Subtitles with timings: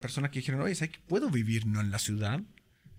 [0.00, 2.40] personas que dijeron, oye, ¿sabes que puedo vivir no en la ciudad?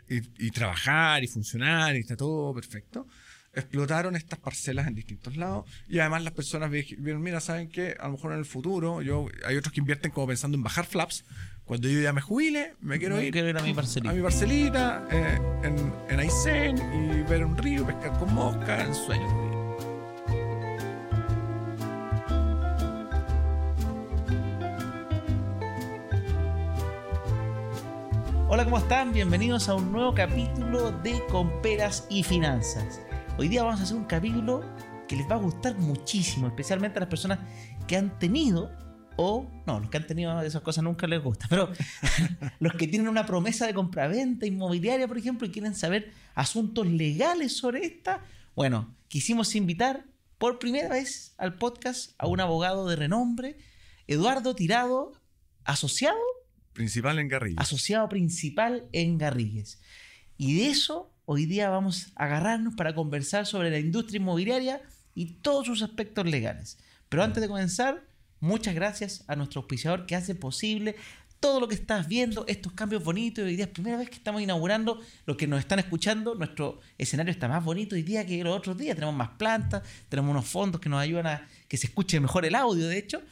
[0.07, 3.08] Y, y trabajar y funcionar y está todo perfecto
[3.54, 7.95] explotaron estas parcelas en distintos lados y además las personas vieron, mira, ¿saben qué?
[8.00, 10.86] A lo mejor en el futuro, yo hay otros que invierten como pensando en bajar
[10.86, 11.25] flaps.
[11.66, 15.39] Cuando yo ya me jubile, me quiero, ir, a mi parcelita, a mi parcelita eh,
[15.63, 19.40] en, en Aysén y ver un río, pescar con mosca, en sueños.
[28.64, 29.11] ¿Cómo están?
[29.11, 33.02] Bienvenidos a un nuevo capítulo de Comperas y Finanzas.
[33.40, 34.64] Hoy día vamos a hacer un capítulo
[35.08, 37.40] que les va a gustar muchísimo, especialmente a las personas
[37.88, 38.72] que han tenido,
[39.18, 41.72] o no, los que han tenido esas cosas nunca les gusta, pero
[42.60, 47.58] los que tienen una promesa de compraventa inmobiliaria, por ejemplo, y quieren saber asuntos legales
[47.58, 48.22] sobre esta.
[48.55, 50.05] Bueno, quisimos invitar
[50.38, 53.58] por primera vez al podcast a un abogado de renombre,
[54.05, 55.14] Eduardo Tirado,
[55.64, 56.20] asociado.
[56.74, 57.60] Principal en Garrigues.
[57.60, 59.80] Asociado principal en Garrigues.
[60.38, 64.81] Y de eso hoy día vamos a agarrarnos para conversar sobre la industria inmobiliaria
[65.13, 66.78] y todos sus aspectos legales.
[67.09, 68.03] Pero antes de comenzar,
[68.39, 70.95] muchas gracias a nuestro auspiciador que hace posible
[71.41, 73.44] todo lo que estás viendo, estos cambios bonitos.
[73.44, 77.31] Hoy día es primera vez que estamos inaugurando, los que nos están escuchando, nuestro escenario
[77.31, 78.95] está más bonito hoy día que los otros días.
[78.95, 82.53] Tenemos más plantas, tenemos unos fondos que nos ayudan a que se escuche mejor el
[82.53, 83.23] audio, de hecho.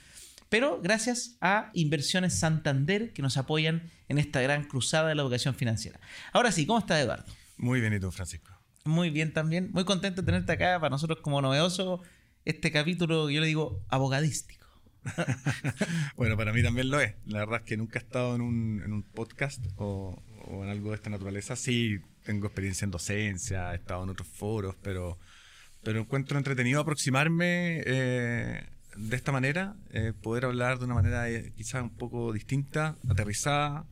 [0.50, 5.54] Pero gracias a Inversiones Santander que nos apoyan en esta gran cruzada de la educación
[5.54, 6.00] financiera.
[6.34, 7.32] Ahora sí, ¿cómo está Eduardo?
[7.58, 8.52] Muy bien, ¿y tú, Francisco?
[8.84, 9.70] Muy bien también.
[9.72, 10.80] Muy contento de tenerte acá.
[10.80, 12.02] Para nosotros, como novedoso,
[12.46, 14.66] este capítulo, yo le digo, abogadístico.
[16.18, 17.14] bueno, para mí también lo es.
[17.26, 20.20] La verdad es que nunca he estado en un, podcast o,
[20.64, 21.56] en algo de esta naturaleza.
[21.56, 25.20] Sí, tengo experiencia en docencia, he estado en otros foros, pero,
[25.84, 28.64] pero encuentro entretenido aproximarme eh,
[29.00, 33.86] de esta manera, eh, poder hablar de una manera eh, quizás un poco distinta, aterrizada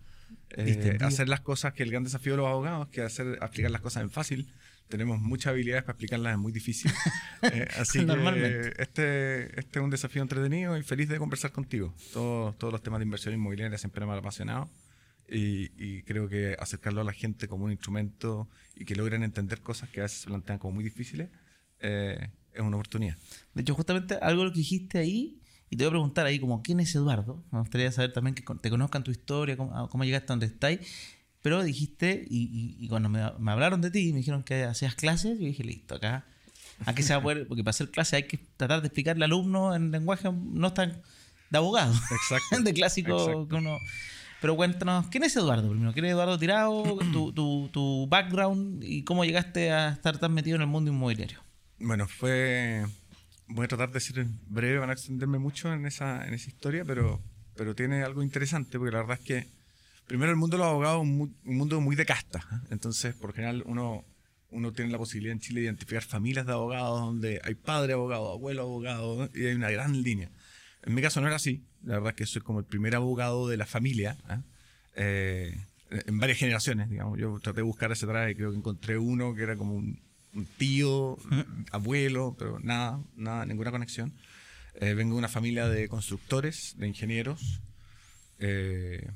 [0.52, 3.82] eh, hacer las cosas que el gran desafío de los abogados, que hacer aplicar las
[3.82, 4.48] cosas en fácil.
[4.88, 6.92] Tenemos muchas habilidades para explicarlas en muy difícil.
[7.44, 11.94] Eh, así que este, este es un desafío entretenido y feliz de conversar contigo.
[12.12, 14.68] Todos, todos los temas de inversión inmobiliaria siempre me han apasionado
[15.30, 19.90] y, creo que acercarlo a la gente como un instrumento y que logren entender cosas
[19.90, 21.30] que a veces se plantean como muy difíciles
[21.80, 22.32] eh,
[22.62, 23.18] es una oportunidad.
[23.54, 26.62] De hecho, justamente algo lo que dijiste ahí y te voy a preguntar ahí como,
[26.62, 27.44] ¿quién es Eduardo?
[27.52, 30.80] Me gustaría saber también que te conozcan tu historia, cómo, cómo llegaste a donde estáis.
[31.42, 35.46] Pero dijiste, y, cuando me, hablaron de ti y me dijeron que hacías clases, yo
[35.46, 36.26] dije, listo, acá,
[36.86, 39.32] aquí se va a poder, porque para hacer clases hay que tratar de explicarle al
[39.32, 41.02] alumno en lenguaje no tan
[41.50, 41.94] de abogado.
[42.12, 42.64] Exacto.
[42.64, 43.78] de clásico que uno...
[44.40, 45.94] Pero cuéntanos, ¿quién es Eduardo primero?
[45.94, 46.84] ¿Quién es Eduardo Tirado?
[47.12, 51.47] tu, tu, tu background y cómo llegaste a estar tan metido en el mundo inmobiliario.
[51.80, 52.86] Bueno, fue
[53.48, 56.84] voy a tratar de ser breve, van a extenderme mucho en esa, en esa historia,
[56.86, 57.22] pero,
[57.56, 59.48] pero tiene algo interesante, porque la verdad es que,
[60.06, 62.40] primero, el mundo de los abogados es un, mundo muy de casta.
[62.40, 62.68] ¿eh?
[62.72, 64.06] Entonces, por general, uno,
[64.52, 68.32] uno tiene la posibilidad en Chile de identificar familias de abogados donde hay padre abogado,
[68.32, 70.30] abuelo abogado, y hay una gran línea.
[70.84, 71.64] En mi caso no era así.
[71.84, 74.18] La verdad es que soy como el primer abogado de la familia.
[74.30, 74.42] ¿eh?
[74.96, 75.58] Eh,
[75.90, 77.18] en varias generaciones, digamos.
[77.18, 80.02] Yo traté de buscar ese y creo que encontré uno que era como un,
[80.34, 81.18] un tío,
[81.72, 84.14] abuelo, pero nada, nada, ninguna conexión.
[84.80, 87.62] Eh, vengo de una familia de constructores, de ingenieros,
[88.40, 89.10] eh,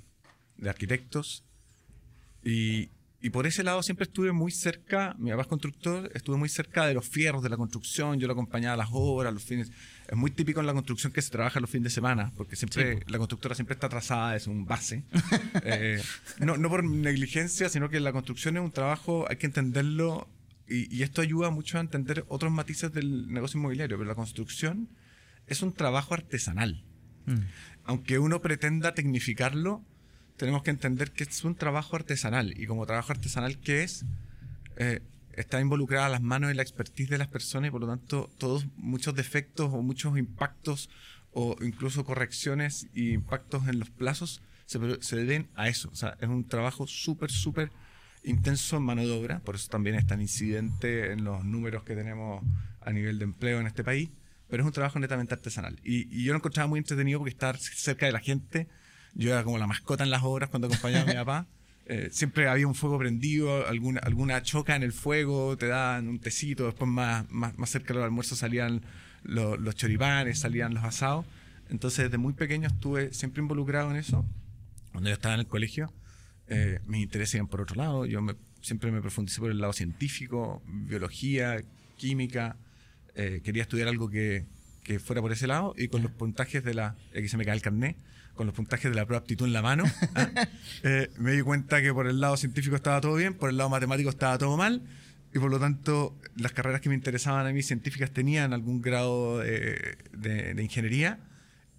[0.58, 1.44] de arquitectos.
[2.44, 2.90] Y,
[3.22, 6.88] y, por ese lado siempre estuve muy cerca, mi papá es constructor, estuve muy cerca
[6.88, 9.72] de los fierros de la construcción, yo lo acompañaba a las obras, los fines.
[10.08, 13.02] Es muy típico en la construcción que se trabaja los fines de semana, porque siempre
[13.08, 15.04] la constructora siempre está atrasada, es un base.
[15.64, 16.02] Eh,
[16.40, 20.28] no, no por negligencia, sino que la construcción es un trabajo, hay que entenderlo
[20.72, 24.90] y, esto ayuda mucho a entender otros matices del negocio inmobiliario, pero la construcción
[25.48, 26.84] es un trabajo artesanal.
[27.26, 27.40] Mm.
[27.84, 29.84] Aunque uno pretenda tecnificarlo,
[30.38, 32.58] tenemos que entender que es un trabajo artesanal.
[32.58, 34.06] Y como trabajo artesanal que es,
[34.78, 35.02] eh,
[35.34, 38.66] está involucrada las manos y la expertise de las personas y por lo tanto todos
[38.78, 40.90] muchos defectos o muchos impactos
[41.32, 45.90] o incluso correcciones y impactos en los plazos se, se deben a eso.
[45.92, 47.72] O sea, es un trabajo súper, súper
[48.24, 51.96] intenso en mano de obra, por eso también es tan incidente en los números que
[51.96, 52.44] tenemos
[52.82, 54.10] a nivel de empleo en este país,
[54.48, 55.80] pero es un trabajo netamente artesanal.
[55.84, 58.68] Y, yo lo encontraba muy entretenido porque estar cerca de la gente,
[59.14, 61.48] yo era como la mascota en las obras cuando acompañaba a mi papá.
[61.88, 66.20] Eh, siempre había un fuego prendido, alguna, alguna choca en el fuego, te daban un
[66.20, 68.82] tecito, después más, más, más cerca del almuerzo salían
[69.24, 71.26] los, los choripanes, salían los asados.
[71.70, 74.26] Entonces desde muy pequeño estuve siempre involucrado en eso,
[74.92, 75.92] cuando yo estaba en el colegio
[76.52, 78.06] eh, mis intereses iban por otro lado.
[78.06, 78.20] Yo
[78.62, 81.62] siempre me profundicé por el lado científico, biología,
[81.98, 82.58] química.
[83.16, 84.46] Eh, quería estudiar algo que,
[84.84, 87.56] que fuera por ese lado y con los puntajes de la, aquí se me cae
[87.56, 87.98] el carnet,
[88.36, 89.84] con los puntajes de la prueba de aptitud en la mano,
[90.16, 90.30] ¿ah?
[90.84, 93.70] eh, me di cuenta que por el lado científico estaba todo bien, por el lado
[93.70, 94.82] matemático estaba todo mal
[95.34, 99.40] y por lo tanto las carreras que me interesaban a mí científicas tenían algún grado
[99.40, 101.20] de, de- de ingeniería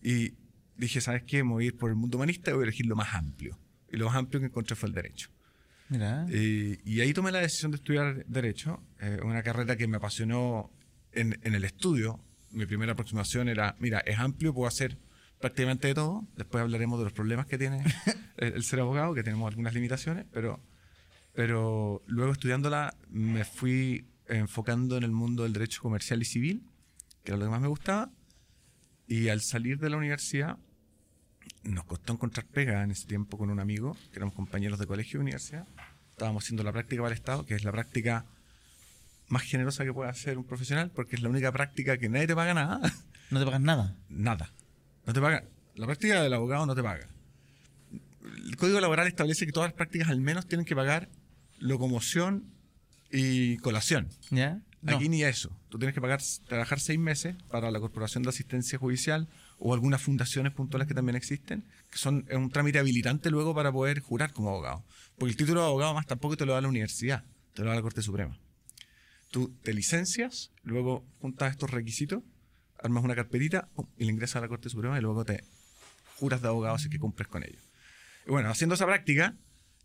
[0.02, 0.32] y
[0.76, 1.42] dije, ¿sabes qué?
[1.44, 3.58] Me voy a ir por el mundo humanista y voy a elegir lo más amplio.
[3.92, 5.30] Y lo más amplio que encontré fue el derecho.
[5.88, 6.26] Mira.
[6.30, 10.70] Y, y ahí tomé la decisión de estudiar Derecho, eh, una carrera que me apasionó
[11.12, 12.18] en, en el estudio.
[12.50, 14.96] Mi primera aproximación era, mira, es amplio, puedo hacer
[15.38, 16.26] prácticamente de todo.
[16.36, 17.84] Después hablaremos de los problemas que tiene
[18.38, 20.60] el, el ser abogado, que tenemos algunas limitaciones, pero,
[21.34, 26.62] pero luego estudiándola me fui enfocando en el mundo del derecho comercial y civil,
[27.22, 28.10] que era lo que más me gustaba.
[29.06, 30.56] Y al salir de la universidad,
[31.64, 35.18] nos costó encontrar pega en ese tiempo con un amigo, que éramos compañeros de colegio
[35.18, 35.66] y universidad.
[36.10, 38.24] Estábamos haciendo la práctica para el Estado, que es la práctica
[39.28, 42.34] más generosa que puede hacer un profesional, porque es la única práctica que nadie te
[42.34, 42.80] paga nada.
[43.30, 43.96] No te pagan nada.
[44.10, 44.50] nada.
[45.06, 45.44] No te paga.
[45.74, 47.08] La práctica del abogado no te paga.
[48.20, 51.08] El Código Laboral establece que todas las prácticas al menos tienen que pagar
[51.58, 52.44] locomoción
[53.10, 54.10] y colación.
[54.28, 54.60] ¿Ya?
[54.82, 54.96] No.
[54.96, 55.50] Aquí ni eso.
[55.70, 59.28] Tú tienes que pagar, trabajar seis meses para la Corporación de Asistencia Judicial
[59.64, 64.00] o algunas fundaciones puntuales que también existen, que son un trámite habilitante luego para poder
[64.00, 64.84] jurar como abogado.
[65.16, 67.24] Porque el título de abogado más tampoco te lo da la universidad,
[67.54, 68.36] te lo da la Corte Suprema.
[69.30, 72.24] Tú te licencias, luego juntas estos requisitos,
[72.82, 75.44] armas una carpetita y le ingresas a la Corte Suprema y luego te
[76.16, 77.60] juras de abogado si que cumples con ello.
[78.26, 79.36] Bueno, haciendo esa práctica,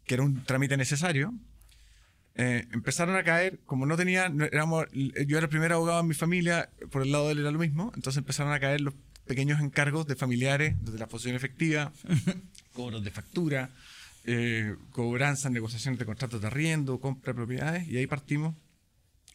[0.05, 1.35] que era un trámite necesario,
[2.39, 6.07] eh, empezaron a caer, como no tenía, no éramos, yo era el primer abogado en
[6.07, 8.93] mi familia, por el lado de él era lo mismo, entonces empezaron a caer los
[9.27, 11.91] pequeños encargos de familiares, desde la posición efectiva,
[12.73, 13.69] cobros de factura,
[14.23, 18.55] eh, cobranzas, negociaciones de contratos de arriendo, compra de propiedades, y ahí partimos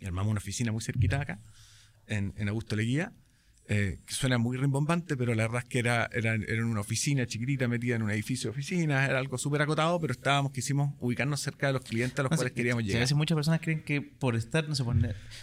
[0.00, 1.38] y armamos una oficina muy cerquita acá,
[2.06, 3.12] en, en Augusto Leguía,
[3.72, 7.26] eh, que suena muy rimbombante, pero la verdad es que era, era, era una oficina
[7.26, 11.40] chiquitita metida en un edificio de oficinas, era algo súper acotado, pero estábamos, quisimos ubicarnos
[11.40, 12.98] cerca de los clientes a los No, cuales sí, queríamos llegar.
[12.98, 15.00] A veces muchas personas creen que por estar, no sé, por- O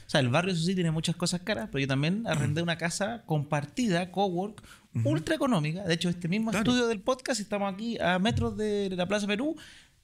[0.08, 3.24] sea, el barrio, eso sí, tiene muchas cosas caras, pero yo también arrendé una casa
[3.26, 4.62] compartida, cowork,
[5.06, 5.84] ultra económica.
[5.84, 6.70] De hecho, este mismo Claro.
[6.70, 9.56] estudio del podcast, estamos aquí a metros de la Plaza Perú,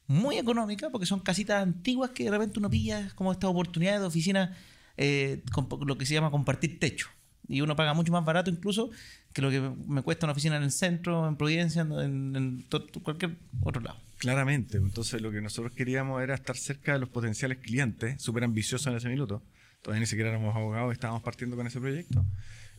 [0.07, 4.05] muy económica, porque son casitas antiguas que de repente uno pilla como esta oportunidad de
[4.05, 4.55] oficina,
[4.97, 7.07] eh, con lo que se llama compartir techo.
[7.47, 8.89] Y uno paga mucho más barato incluso
[9.33, 12.65] que lo que me cuesta una oficina en el centro, en Providencia, en, en
[13.03, 13.99] cualquier otro lado.
[14.17, 18.87] Claramente, entonces lo que nosotros queríamos era estar cerca de los potenciales clientes, súper ambiciosos
[18.87, 19.43] en ese minuto.
[19.81, 22.25] Todavía ni siquiera éramos abogados, estábamos partiendo con ese proyecto.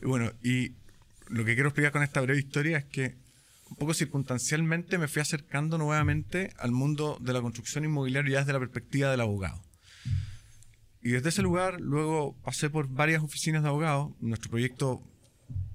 [0.01, 0.73] Y bueno, y
[1.29, 3.15] lo que quiero explicar con esta breve historia es que
[3.69, 8.59] un poco circunstancialmente me fui acercando nuevamente al mundo de la construcción inmobiliaria desde la
[8.59, 9.61] perspectiva del abogado.
[11.07, 14.11] Y desde ese lugar luego pasé por varias oficinas de abogados.
[14.19, 15.01] Nuestro proyecto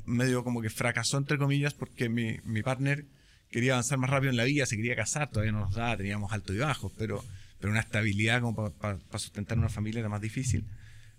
[0.05, 3.07] medio como que fracasó, entre comillas, porque mi, mi partner
[3.49, 6.31] quería avanzar más rápido en la vida, se quería casar, todavía no nos daba, teníamos
[6.35, 7.25] altos y bajos, pero,
[7.59, 10.67] pero una estabilidad como para sustentar una familia era más difícil.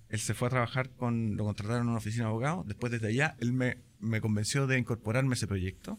[0.09, 2.67] Él se fue a trabajar con, lo contrataron en una oficina de abogados.
[2.67, 5.97] Después, desde allá, él me, me convenció de incorporarme a ese proyecto.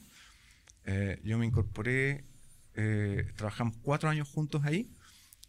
[0.84, 2.22] Eh, yo me incorporé,
[2.76, 4.88] eh, trabajamos cuatro años juntos ahí,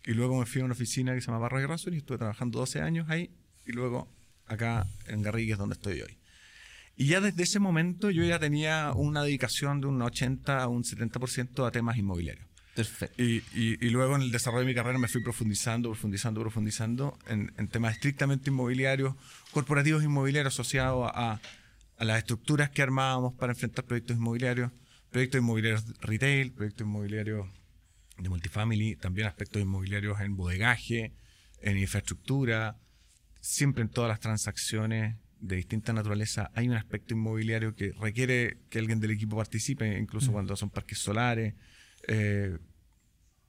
[0.05, 2.59] y luego me fui a una oficina que se llama Barra Razón y estuve trabajando
[2.59, 3.31] 12 años ahí,
[3.65, 4.07] y luego
[4.47, 6.17] acá en Garrigues, donde estoy hoy.
[6.97, 10.83] Y ya desde ese momento yo ya tenía una dedicación de un 80 a un
[10.83, 12.47] 70% a temas inmobiliarios.
[12.75, 13.21] Perfecto.
[13.21, 17.17] Y, y- y luego en el desarrollo de mi carrera me fui profundizando, profundizando, profundizando
[17.27, 19.15] en, en temas estrictamente inmobiliarios,
[19.51, 21.39] corporativos inmobiliarios asociados a,
[21.97, 24.71] a las estructuras que armábamos para enfrentar proyectos inmobiliarios,
[25.09, 27.47] proyectos inmobiliarios retail, proyectos inmobiliarios
[28.17, 31.13] de multifamily, también aspectos inmobiliarios en bodegaje,
[31.61, 32.77] en infraestructura,
[33.41, 38.79] siempre en todas las transacciones de distinta naturaleza hay un aspecto inmobiliario que requiere que
[38.79, 41.53] alguien del equipo participe, incluso cuando son parques solares,
[42.07, 42.57] eh,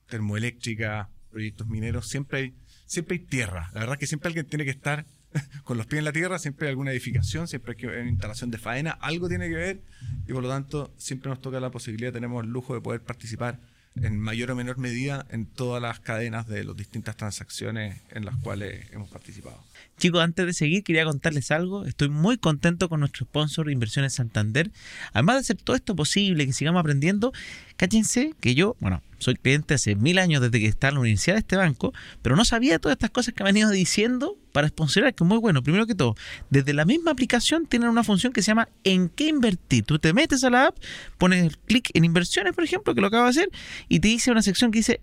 [0.06, 2.54] termoeléctrica, proyectos mineros, siempre hay,
[2.86, 3.70] siempre hay tierra.
[3.72, 5.06] La verdad es que siempre alguien tiene que estar
[5.64, 8.50] con los pies en la tierra, siempre hay alguna edificación, siempre hay que una instalación
[8.50, 9.82] de faena, algo tiene que ver
[10.26, 13.60] y por lo tanto siempre nos toca la posibilidad, tenemos el lujo de poder participar
[14.02, 18.36] en mayor o menor medida en todas las cadenas de las distintas transacciones en las
[18.36, 19.62] cuales hemos participado.
[19.98, 21.86] Chicos, antes de seguir, quería contarles algo.
[21.86, 24.70] Estoy muy contento con nuestro sponsor Inversiones Santander.
[25.12, 27.32] Además de hacer todo esto posible, que sigamos aprendiendo,
[27.76, 31.36] cállense que yo, bueno, soy cliente hace mil años desde que está en la universidad
[31.36, 31.92] de este banco,
[32.22, 35.28] pero no sabía todas estas cosas que me han ido diciendo para sponsorar, que es
[35.28, 35.62] muy bueno.
[35.62, 36.14] Primero que todo,
[36.50, 39.84] desde la misma aplicación tienen una función que se llama ¿En qué invertir?
[39.84, 40.76] Tú te metes a la app,
[41.18, 43.50] pones clic en inversiones, por ejemplo, que lo acabo de hacer,
[43.88, 45.00] y te dice una sección que dice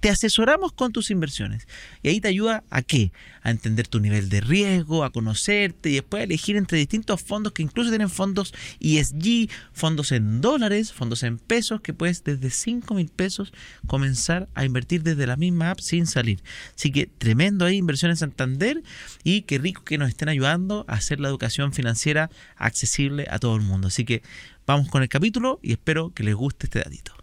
[0.00, 1.66] te asesoramos con tus inversiones.
[2.02, 3.12] Y ahí te ayuda a qué?
[3.42, 7.52] A entender tu nivel de riesgo, a conocerte y después a elegir entre distintos fondos
[7.52, 12.94] que incluso tienen fondos ESG, fondos en dólares, fondos en pesos, que puedes desde 5
[12.94, 13.52] mil pesos
[13.86, 16.42] comenzar a invertir desde la misma app sin salir.
[16.74, 18.82] Así que tremendo ahí, inversión en Santander
[19.22, 23.56] y qué rico que nos estén ayudando a hacer la educación financiera accesible a todo
[23.56, 23.88] el mundo.
[23.88, 24.22] Así que
[24.66, 27.13] vamos con el capítulo y espero que les guste este datito.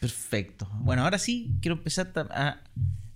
[0.00, 0.68] Perfecto.
[0.80, 2.62] Bueno, ahora sí quiero empezar a,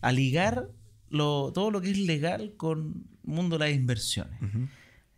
[0.01, 0.69] a ligar
[1.09, 4.39] lo, todo lo que es legal con el mundo de las inversiones.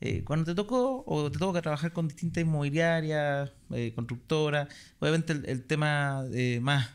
[0.00, 4.68] Eh, cuando te tocó o te toca trabajar con distintas inmobiliarias, eh, constructoras,
[5.00, 6.90] obviamente el, tema eh, más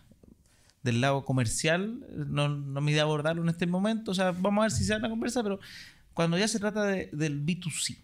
[0.83, 4.65] del lado comercial no, no me idea abordarlo en este momento, o sea, vamos a
[4.65, 5.59] ver si se da la conversa, pero
[6.13, 7.97] cuando ya se trata del B2C,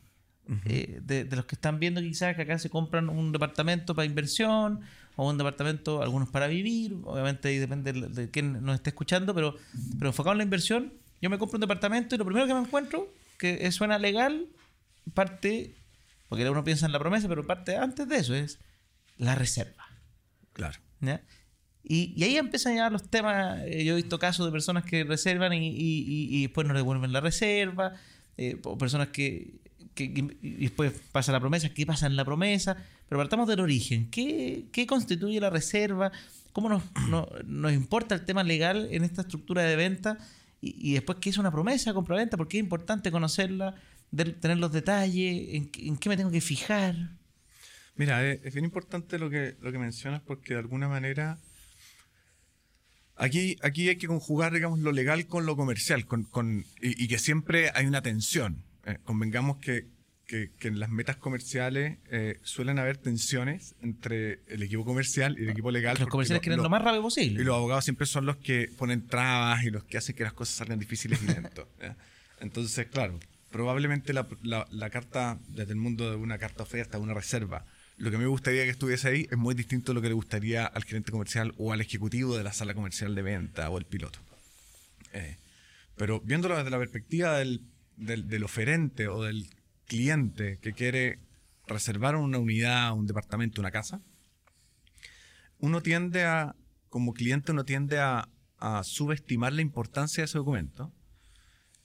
[0.63, 4.79] de, de, los que están viendo quizás que acá se compran un departamento para inversión
[5.17, 9.55] o un departamento, algunos para vivir, obviamente ahí depende de quién nos esté escuchando, pero,
[9.97, 12.59] pero enfocado en la inversión, yo me compro un departamento y lo primero que me
[12.61, 14.47] encuentro, que suena legal,
[15.13, 15.75] parte,
[16.29, 18.59] porque uno piensa en la promesa, pero parte antes de eso es
[19.17, 19.85] la reserva.
[20.53, 20.79] Claro.
[21.83, 25.03] Y, y, ahí empiezan ya los temas, eh, yo he visto casos de personas que
[25.03, 27.93] reservan y, y, y después no devuelven la reserva,
[28.37, 29.55] eh, o personas que,
[30.05, 32.77] y después pasa la promesa, ¿qué pasa en la promesa?
[33.07, 34.09] Pero partamos del origen.
[34.09, 36.11] ¿Qué, constituye la reserva?
[36.53, 40.17] ¿Cómo nos, importa el tema legal en esta estructura de venta?
[40.59, 42.35] Y, después, ¿qué es una promesa compra-venta?
[42.35, 43.75] ¿Por qué es importante conocerla,
[44.39, 45.53] tener los detalles?
[45.73, 46.95] ¿En, qué me tengo que fijar?
[47.95, 51.37] Mira, es, bien importante lo que, lo que mencionas porque de alguna manera
[53.19, 57.17] Aquí, aquí hay que conjugar, digamos, lo legal con lo comercial, con, con y, que
[57.17, 58.63] siempre hay una tensión.
[58.87, 59.87] Eh, convengamos que
[60.27, 65.49] que, en las metas comerciales eh, suelen haber tensiones entre el equipo comercial y el
[65.49, 65.97] equipo legal.
[65.99, 67.41] Los comerciales quieren lo, más rápido posible.
[67.41, 70.33] Y los abogados siempre son los que ponen trabas y los que hacen que las
[70.33, 71.67] cosas salgan difíciles y lentos.
[72.41, 73.19] Entonces, claro,
[73.51, 77.65] probablemente la, la, carta, desde el mundo de una carta oferta, una reserva,
[77.97, 80.65] lo que me gustaría que estuviese ahí es muy distinto a lo que le gustaría
[80.65, 84.19] al gerente comercial o al ejecutivo de la sala comercial de venta o el piloto.
[85.13, 85.37] Eh,
[85.95, 87.61] pero viéndolo desde la perspectiva del,
[87.97, 89.49] del, oferente o del
[89.85, 91.19] cliente que quiere
[91.67, 94.01] reservar una unidad, un departamento, una casa,
[95.59, 96.55] uno tiende a,
[96.89, 98.29] como cliente, uno tiende a,
[98.83, 100.91] subestimar la importancia de ese documento.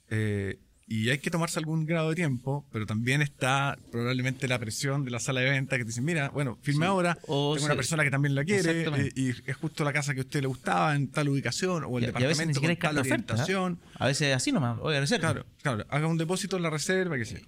[0.09, 5.05] Eh, y hay que tomarse algún grado de tiempo, pero también está probablemente la presión
[5.05, 8.03] de la sala de venta que te dicen, mira, bueno, firme ahora, tengo una persona
[8.03, 10.95] que también la quiere eh, y, es justo la casa que a usted le gustaba
[10.95, 13.79] en tal ubicación o el departamento con tal orientación.
[13.95, 15.31] A veces así nomás, oye, reserva.
[15.31, 17.45] Claro, claro, haga un depósito en la reserva, que sé.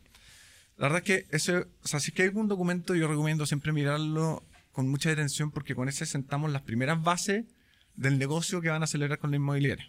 [0.78, 3.46] La verdad es que eso, o sea, si es que hay algún documento, yo recomiendo
[3.46, 7.46] siempre mirarlo con mucha atención porque con ese sentamos las primeras bases
[7.96, 9.88] del negocio que van a acelerar con la inmobiliaria.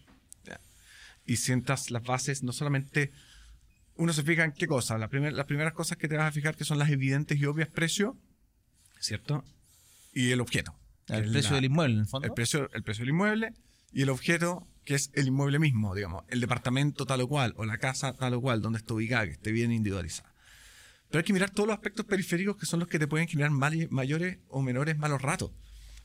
[1.28, 3.10] Y sientas las bases, no solamente
[3.96, 5.00] uno se fija en qué cosas.
[5.00, 8.16] las primeras cosas que te vas a fijar que son las evidentes y obvias precio,
[9.00, 9.44] ¿cierto?
[10.12, 10.74] Y el objeto.
[11.08, 12.26] El precio del inmueble, en el fondo.
[12.26, 13.54] El precio, el precio del inmueble
[13.92, 17.64] y el objeto, que es el inmueble mismo, digamos, el departamento tal o cual, o
[17.64, 20.32] la casa tal o cual, donde está ubicada, que esté bien individualizada.
[21.08, 23.50] Pero hay que mirar todos los aspectos periféricos que son los que te pueden generar
[23.50, 25.52] mayores o menores malos ratos.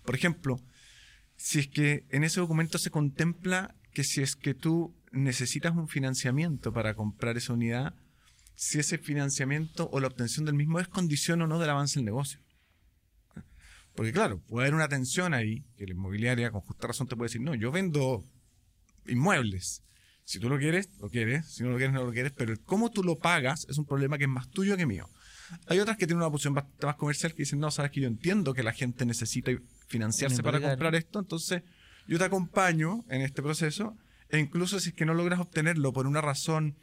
[0.05, 0.61] Por ejemplo,
[1.35, 5.87] si es que en ese documento se contempla que si es que tú necesitas un
[5.87, 7.93] financiamiento para comprar esa unidad,
[8.55, 12.05] si ese financiamiento o la obtención del mismo es condición o no del avance del
[12.05, 12.39] negocio.
[13.95, 17.27] Porque claro, puede haber una tensión ahí, que la inmobiliaria con justa razón te puede
[17.27, 18.23] decir, no, yo vendo
[19.05, 19.83] inmuebles,
[20.31, 21.45] si tú lo quieres, lo quieres.
[21.47, 22.31] Si no lo quieres, no lo quieres.
[22.31, 25.09] Pero cómo tú lo pagas es un problema que es más tuyo que mío.
[25.67, 28.07] Hay otras que tienen una posición bastante más comercial que dicen, no, sabes que yo
[28.07, 29.51] entiendo que la gente necesita
[29.87, 31.63] financiarse para comprar esto, entonces
[32.07, 33.97] yo te acompaño en este proceso
[34.31, 36.77] e incluso si es que no logras obtenerlo por una razón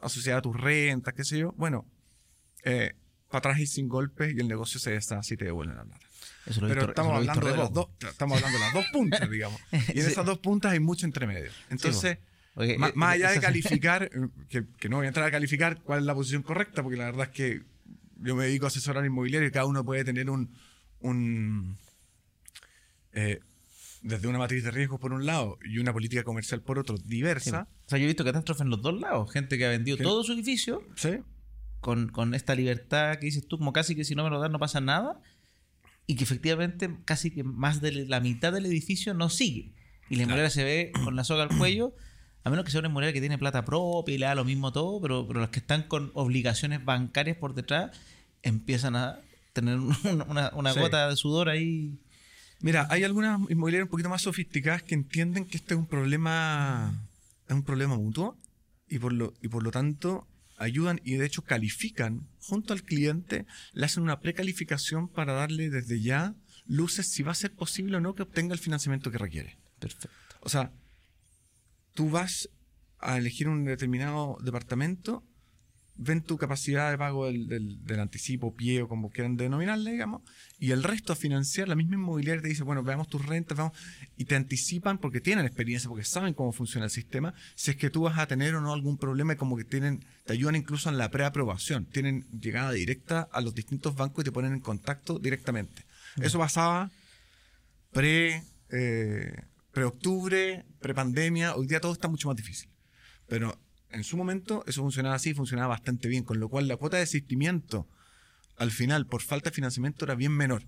[0.00, 1.86] asociada a tus rentas, qué sé yo, bueno,
[2.64, 2.94] eh,
[3.28, 6.06] para atrás y sin golpes y el negocio se deshace y te devuelven la plata.
[6.60, 9.60] Pero estamos, hablando de dos, estamos hablando de las dos puntas, digamos.
[9.94, 11.50] Y en esas dos puntas hay mucho entre medio.
[11.70, 12.18] Entonces...
[12.56, 14.10] Eh, más, allá de calificar,
[14.50, 17.06] eh, que, no voy a entrar a calificar cuál es la posición correcta, porque la
[17.06, 17.62] verdad es que
[18.18, 20.54] yo me dedico a asesorar inmobiliario y cada uno puede tener un,
[21.00, 21.78] un
[23.12, 23.40] eh,
[24.02, 27.68] desde una matriz de riesgos por un lado y una política comercial por otro, diversa.
[27.86, 30.24] O sea, yo he visto catástrofes en los dos lados, gente que ha vendido todo
[30.24, 30.82] su edificio
[31.80, 34.50] con, con, esta libertad que dices tú, como casi que si no me lo das
[34.50, 35.20] no pasa nada,
[36.06, 39.72] y que efectivamente casi que más de la mitad del edificio no sigue.
[40.10, 41.94] Y la inmobiliaria se ve con la soga al cuello
[42.44, 44.72] a menos que sea una inmobiliaria que tiene plata propia y le da lo mismo
[44.72, 47.96] todo, pero, pero los que están con obligaciones bancarias por detrás
[48.42, 49.20] empiezan a
[49.52, 49.78] tener
[50.28, 51.98] una, una, gota de sudor ahí.
[52.62, 57.08] Mira, hay algunas inmobiliarias un poquito más sofisticadas que entienden que este es un problema,
[57.48, 58.38] es un problema mutuo
[58.88, 60.28] y por lo, y por lo tanto
[60.58, 66.00] ayudan y de hecho califican junto al cliente, le hacen una precalificación para darle desde
[66.00, 69.58] ya luces si va a ser posible o no que obtenga el financiamiento que requiere.
[69.80, 70.08] Perfecto.
[70.40, 70.70] O sea,
[71.94, 72.48] tú vas
[73.00, 75.24] a elegir un determinado departamento,
[75.94, 80.22] ven tu capacidad de pago del, del- del anticipo, pie o como quieran denominarle, digamos,
[80.58, 83.76] y el resto a financiar, la misma inmobiliaria te dice, bueno, veamos tus rentas, vamos,
[84.16, 87.90] y te anticipan porque tienen experiencia, porque saben cómo funciona el sistema, si es que
[87.90, 90.88] tú vas a tener o no algún problema, y como que tienen, te ayudan incluso
[90.88, 95.18] en la preaprobación, tienen llegada directa a los distintos bancos y te ponen en contacto
[95.18, 95.84] directamente.
[96.20, 96.90] Eso pasaba
[97.92, 99.32] pre, eh,
[99.72, 102.68] pre-octubre, pre-pandemia, hoy día todo está mucho más difícil.
[103.28, 103.58] Pero
[103.92, 107.02] en su momento eso funcionaba así, funcionaba bastante bien, con lo cual la cuota de
[107.02, 107.88] desistimiento
[108.56, 110.64] al final por falta de financiamiento era bien menor.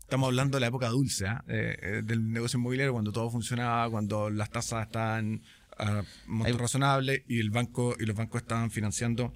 [0.00, 1.44] Estamos hablando de la época dulce ¿ah?
[1.48, 5.42] Eh, eh, del negocio inmobiliario, cuando todo funcionaba, cuando las tasas estaban
[5.78, 9.32] a monto Hay- razonable y el banco y los bancos estaban financiando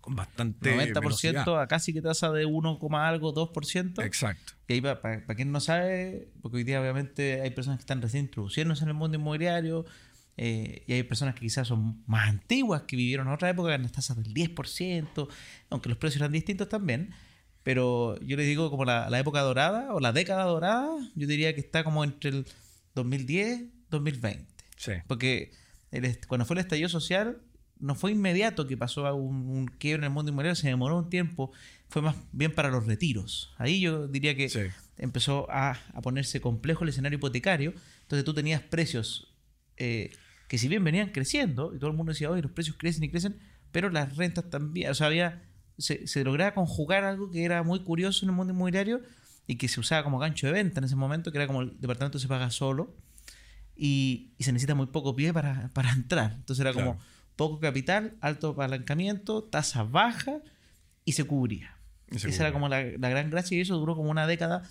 [0.00, 1.60] con bastante 90% velocidad.
[1.60, 4.02] a casi que tasa de 1, coma algo, 2%.
[4.02, 4.54] Exacto.
[4.66, 8.24] Que ahí, para quien no sabe, porque hoy día obviamente hay personas que están recién
[8.24, 9.84] introduciéndose en el mundo inmobiliario
[10.42, 13.82] eh, y hay personas que quizás son más antiguas, que vivieron en otra época en
[13.82, 15.28] las tasas del 10%,
[15.68, 17.10] aunque los precios eran distintos también.
[17.62, 21.54] Pero yo les digo como la, la época dorada o la década dorada, yo diría
[21.54, 22.46] que está como entre el
[22.94, 24.46] 2010 2020.
[24.78, 24.92] Sí.
[25.06, 25.52] Porque
[25.90, 27.42] el cuando fue el estallido social,
[27.78, 30.96] no fue inmediato que pasó a un, un quiebre en el mundo inmobiliario, se demoró
[30.96, 31.52] un tiempo,
[31.90, 33.52] fue más bien para los retiros.
[33.58, 34.60] Ahí yo diría que Sí.
[34.96, 39.34] empezó a, a ponerse complejo el escenario hipotecario, entonces tú tenías precios
[39.76, 40.12] eh,
[40.50, 43.08] que si bien venían creciendo, y todo el mundo decía, oye, los precios crecen y
[43.08, 43.38] crecen,
[43.70, 45.44] pero las rentas también, o sea, había,
[45.78, 49.00] se, se lograba conjugar algo que era muy curioso en el mundo inmobiliario
[49.46, 51.78] y que se usaba como gancho de venta en ese momento, que era como el
[51.78, 52.96] departamento se paga solo
[53.76, 56.32] y, y se necesita muy poco pie para, para entrar.
[56.32, 56.98] Entonces era como
[57.36, 60.40] poco capital, alto apalancamiento, tasa baja
[61.04, 61.76] y se cubría.
[62.10, 64.68] Y se Esa era como la, la gran gracia y eso duró como una década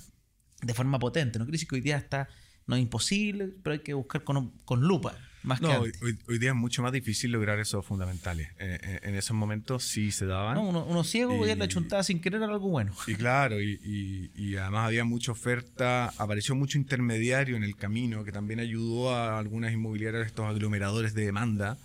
[0.61, 1.39] de forma potente.
[1.39, 2.27] No quiere decir que hoy día está,
[2.67, 6.01] no es imposible, pero hay que buscar con, con lupa más que No, hoy, antes.
[6.01, 8.49] hoy- hoy día es mucho más difícil lograr esos fundamentales.
[8.59, 10.55] Eh, eh, en esos momentos sí se daban.
[10.55, 12.93] No, uno, uno ciego podía la chuntada sin querer era algo bueno.
[13.07, 18.23] Y claro, y, y- y además había mucha oferta, apareció mucho intermediario en el camino
[18.23, 21.77] que también ayudó a algunas inmobiliarias, estos aglomeradores de demanda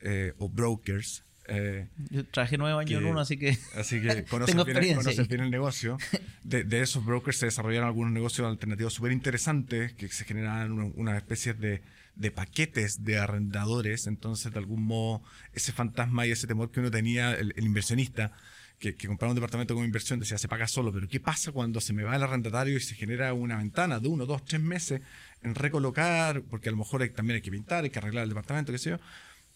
[0.00, 1.22] eh, o brokers.
[1.48, 5.28] eh, Yo trabajé nueve años Que- en uno, así que así que conoces, bien, conoces
[5.28, 5.96] bien el negocio.
[6.42, 10.92] De, de esos brokers se desarrollaron algunos negocios alternativos súper interesantes que se generaban una-
[10.96, 11.82] unas especies de,
[12.16, 14.06] de paquetes de arrendadores.
[14.06, 18.32] Entonces, de algún modo, ese fantasma y ese temor que uno tenía, el, inversionista,
[18.78, 20.92] que, que compraba un departamento como inversión, decía, se paga solo.
[20.92, 24.08] Pero ¿qué pasa cuando se me va el arrendatario y se genera una ventana de
[24.08, 25.00] uno, dos, tres meses
[25.42, 26.42] en recolocar?
[26.42, 28.78] Porque a lo mejor hay- también hay que pintar, hay que arreglar el departamento, qué
[28.78, 28.98] sé yo.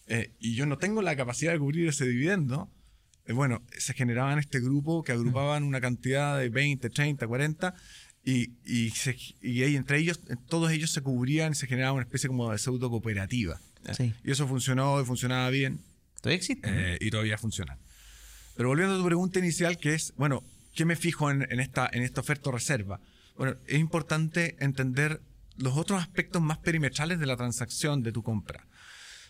[0.06, 2.70] eh, y yo no tengo la capacidad de cubrir ese dividendo.
[3.26, 7.74] Eh, bueno, se generaban este grupo que agrupaban una cantidad de 20, 30, 40
[8.30, 12.02] y, y, se- y ahí entre ellos, todos ellos se cubrían y se generaba una
[12.02, 13.60] especie como de pseudo cooperativa.
[13.86, 13.94] ¿eh?
[13.96, 14.14] Sí.
[14.24, 15.80] Y eso funcionó y funcionaba bien
[16.20, 16.68] todavía existe.
[16.70, 17.78] eh, y todavía funciona.
[18.56, 20.42] Pero volviendo a tu pregunta inicial, que es, bueno,
[20.74, 23.00] ¿qué me fijo en, en esta, en esta oferta o reserva?
[23.36, 25.20] Bueno, es importante entender
[25.56, 28.66] los otros aspectos más perimetrales de la transacción de tu compra.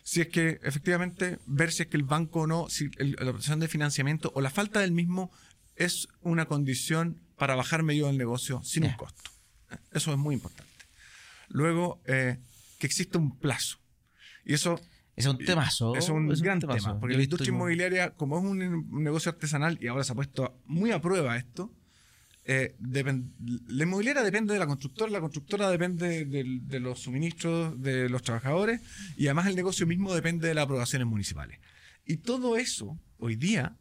[0.03, 3.31] Si es que efectivamente ver si es que el banco o no, si el- la
[3.31, 5.31] opción de financiamiento o la falta del mismo
[5.77, 9.23] es una condición para bajarme yo del negocio sin un costo.
[9.93, 10.71] Eso es muy importante.
[11.49, 12.39] Luego, eh,
[12.79, 13.79] que exista un plazo.
[14.45, 14.79] Y eso
[15.17, 15.97] es un temazo.
[15.97, 16.89] es un es gran temazo.
[16.89, 18.59] tema, porque la industria inmo- inmobiliaria, como es un,
[19.03, 21.73] negocio artesanal y ahora se ha puesto muy a prueba esto,
[22.45, 22.77] eh,
[23.69, 28.83] la inmobiliaria depende de la constructora, la constructora depende de los suministros de los trabajadores
[29.17, 31.59] y además el negocio mismo depende de las aprobaciones municipales.
[32.05, 33.77] Y todo eso, hoy día,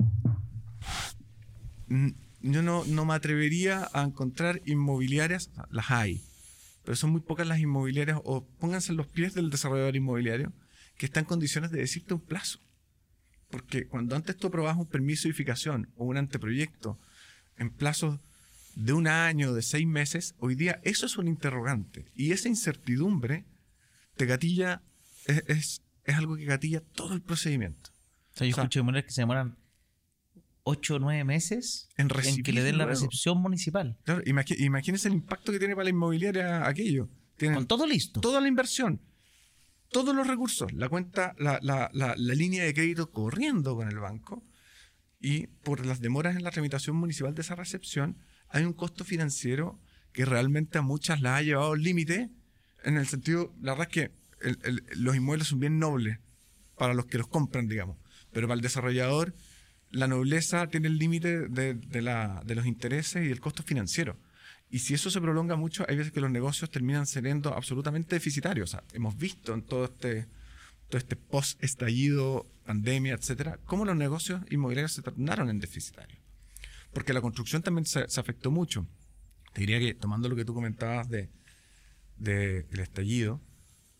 [2.41, 6.21] yo no, no me atrevería a encontrar inmobiliarias, las hay,
[6.83, 10.53] pero son muy pocas las inmobiliarias, o pónganse en los pies del desarrollador inmobiliario,
[10.97, 12.59] que está en condiciones de decirte un plazo.
[13.49, 16.99] Porque cuando antes tú aprobabas un permiso de edificación o un anteproyecto
[17.57, 18.19] en plazos
[18.75, 22.05] de un año, de seis meses, hoy día eso es un interrogante.
[22.15, 23.45] Y esa incertidumbre
[24.15, 24.81] te gatilla,
[25.25, 27.89] es, es, es algo que gatilla todo el procedimiento.
[28.33, 29.57] O sea, yo o sea- escucho que se demoran
[30.69, 32.07] 8 o 9 meses En
[32.43, 33.97] que le den la recepción municipal.
[34.03, 37.09] Claro, imagínense el impacto que tiene para la inmobiliaria aquello.
[37.37, 38.19] Tienen Con todo listo.
[38.21, 39.01] toda la inversión,
[39.91, 43.97] todos los recursos, la cuenta, la, la- la- la línea de crédito corriendo con el
[43.99, 44.43] banco
[45.19, 48.17] y por las demoras en la tramitación municipal de esa recepción
[48.49, 49.79] hay un costo financiero
[50.13, 52.29] que realmente a muchas las ha llevado al límite,
[52.83, 54.11] en el sentido, la verdad es que
[54.95, 56.19] los inmuebles son bien nobles
[56.77, 57.97] para los que los compran, digamos,
[58.31, 59.33] pero para el desarrollador
[59.91, 64.17] la nobleza tiene el límite de, los intereses y el costo financiero.
[64.69, 68.77] Y si eso se prolonga mucho, hay veces que los negocios terminan siendo absolutamente deficitarios.
[68.93, 70.27] hemos visto en todo este,
[70.91, 76.19] este post-estallido, pandemia, etcétera, cómo los negocios inmobiliarios se tornaron en deficitarios.
[76.93, 78.87] Porque la construcción también se, afectó mucho.
[79.53, 81.29] Te diría que, tomando lo que tú comentabas del
[82.17, 83.41] de, estallido,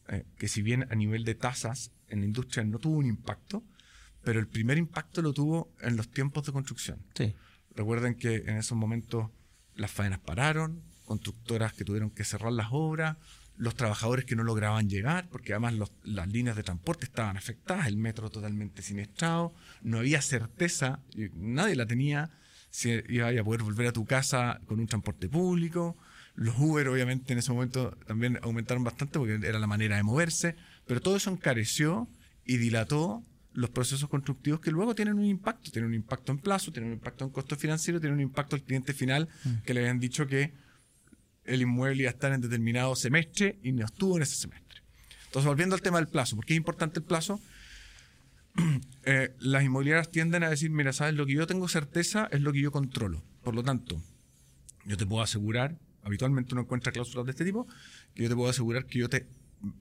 [0.07, 3.63] eh, que si bien a nivel de tasas en la industria no tuvo un impacto,
[4.29, 6.99] pero el primer impacto lo tuvo en los tiempos de construcción.
[7.15, 7.33] Sí.
[7.73, 9.31] Recuerden que en esos momentos
[9.73, 13.17] las faenas pararon, constructoras que tuvieron que cerrar las obras,
[13.57, 17.97] los trabajadores que no lograban llegar, porque además las líneas de transporte estaban afectadas, el
[17.97, 20.99] metro totalmente siniestrado, no había certeza,
[21.33, 22.29] nadie la tenía,
[22.69, 25.97] si iba a poder volver a tu casa con un transporte público.
[26.35, 30.55] Los Uber, obviamente, en ese momento también aumentaron bastante porque era la manera de moverse,
[30.85, 32.07] pero todo eso encareció
[32.45, 36.71] y dilató los procesos constructivos que luego tienen un impacto, tienen un impacto en plazo,
[36.71, 39.63] tienen un impacto en costo financiero, tienen un impacto al cliente final mm.
[39.65, 40.53] que le habían dicho que
[41.45, 44.81] el inmueble iba a estar en determinado semestre y no estuvo en ese semestre.
[45.25, 47.39] Entonces, volviendo al tema del plazo, ¿por qué es importante el plazo?
[49.05, 52.51] Eh, las inmobiliarias tienden a decir, mira, sabes, lo que yo tengo certeza es lo
[52.51, 53.23] que yo controlo.
[53.41, 53.99] Por lo tanto,
[54.85, 57.65] yo te puedo asegurar, habitualmente uno encuentra cláusulas de este tipo,
[58.13, 59.25] que yo te puedo asegurar que yo te,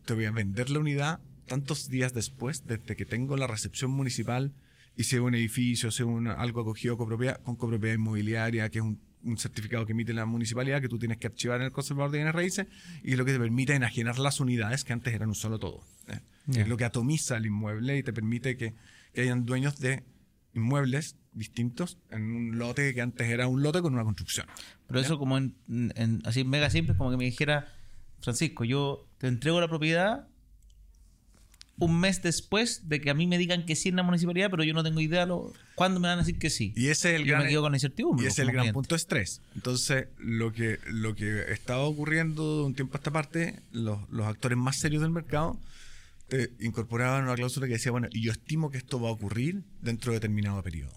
[0.06, 4.52] te voy a vender la unidad tantos días después, desde que tengo la recepción municipal
[4.96, 9.00] y sea un edificio, sea un, algo acogido con copropiedad inmobiliaria, que es un,
[9.36, 12.34] certificado que emite la municipalidad, que tú tienes que archivar en el conservador de bienes
[12.34, 12.66] raíces,
[13.02, 15.82] y es lo que te permite enajenar las unidades que antes eran un solo todo.
[16.08, 16.20] ¿eh?
[16.54, 18.74] es lo que atomiza el inmueble y te permite que,
[19.12, 20.04] que hayan dueños de
[20.54, 24.46] inmuebles distintos en un lote que antes era un lote con una construcción.
[24.86, 27.66] Pero eso como en, así mega simple, como que me dijera,
[28.20, 30.28] Francisco, yo te entrego la propiedad
[31.78, 34.64] un mes después de que a mí me digan que sí en la municipalidad, pero
[34.64, 36.72] yo no tengo idea lo, cuándo me van a decir que sí.
[36.76, 38.24] Y ese es el yo gran, me quedo con incertidumbre.
[38.24, 39.40] Y ese es el gran punto de estrés.
[39.54, 44.26] Entonces, lo que, lo que estaba ocurriendo de un tiempo a esta parte, los, los
[44.26, 45.58] actores más serios del mercado
[46.30, 50.12] eh, incorporaban una cláusula que decía, bueno, yo estimo que esto va a ocurrir dentro
[50.12, 50.92] de determinado periodo.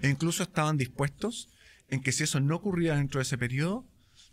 [0.00, 1.48] E incluso estaban dispuestos
[1.88, 3.84] en que si eso no ocurría dentro de ese periodo,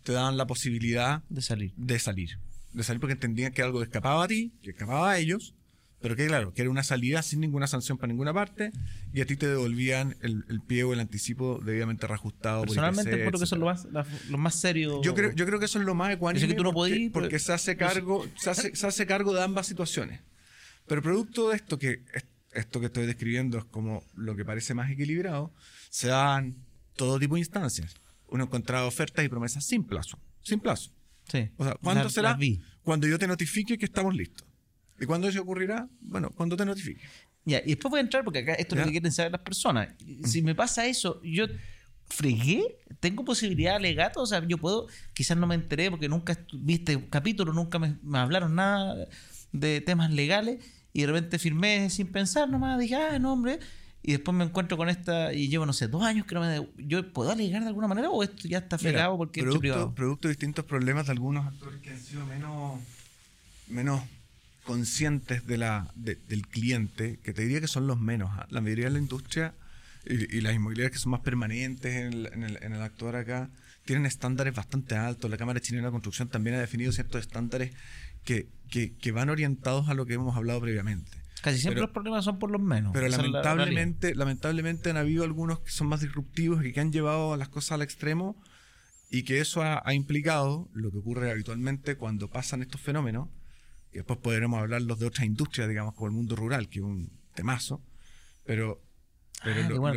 [0.04, 1.73] te daban la posibilidad de salir.
[1.75, 2.38] De salir.
[2.71, 5.56] De salir porque entendían que algo escapaba a ti, que escapaba a ellos,
[6.02, 8.72] pero que claro, que era una salida sin ninguna sanción para ninguna parte
[9.14, 12.62] y a ti te devolvían el, pie o el anticipo debidamente reajustado.
[12.62, 13.88] Personalmente creo que eso es lo más,
[14.30, 15.02] lo más serio.
[15.04, 16.48] Yo creo, yo creo que eso es lo más ecuánime.
[16.48, 19.68] que tú no porque, porque se hace cargo, se hace, se hace cargo de ambas
[19.68, 20.22] situaciones.
[20.88, 22.04] Pero producto de esto que
[22.54, 25.54] esto que estoy describiendo es como lo que parece más equilibrado,
[25.90, 26.56] se dan
[26.96, 27.96] todo tipo de instancias.
[28.28, 30.20] Uno encontrado ofertas y promesas sin plazo.
[30.42, 30.92] Sin plazo.
[31.28, 31.50] Sí.
[31.58, 32.38] O sea, ¿cuándo será?
[32.84, 34.48] Cuando yo te notifique que estamos listos.
[35.00, 35.88] ¿Y cuándo eso ocurrirá?
[36.02, 37.02] Bueno, cuando te notifique.
[37.46, 39.42] Ya, y después voy a entrar porque acá esto es lo que quieren saber las
[39.42, 39.90] personas.
[40.26, 41.46] Si me pasa eso, yo
[42.10, 46.38] fregué, tengo posibilidad de alegato, o sea, yo puedo, quizás no me enteré porque nunca
[46.54, 49.08] viste capítulo, nunca me, hablaron nada
[49.52, 53.60] de temas legales y de repente firmé sin pensar nomás, dije, ah, no, hombre,
[54.02, 56.68] y después me encuentro con esta y llevo, no sé, dos años que no me...
[56.78, 59.94] ¿Yo puedo alegar de alguna manera o esto ya está fregado porque producto, privado?
[59.94, 62.80] Producto de distintos problemas de algunos actores que han sido menos,
[63.68, 64.02] menos
[64.69, 68.29] conscientes de la, del cliente, que te diría que son los menos.
[68.36, 68.45] ¿ah?
[68.51, 69.55] La mayoría de la industria
[70.05, 73.49] y, las inmobiliarias que son más permanentes en el, en, el, en el, actuar acá
[73.84, 75.27] tienen estándares bastante altos.
[75.32, 77.71] La Cámara Chilena de Construcción también ha definido ciertos estándares
[78.23, 81.17] que, que, que van orientados a lo que hemos hablado previamente.
[81.41, 82.91] Casi siempre los problemas son por los menos.
[82.93, 87.49] Pero lamentablemente, lamentablemente han habido algunos que son más disruptivos y que han llevado las
[87.49, 88.39] cosas al extremo
[89.10, 93.29] y que eso ha, ha implicado lo que ocurre habitualmente cuando pasan estos fenómenos,
[93.91, 97.12] y después podremos hablarlos de otras industrias, digamos, como el mundo rural, que es un
[97.34, 97.82] temazo,
[98.45, 98.82] pero,
[99.43, 99.93] pero, ah,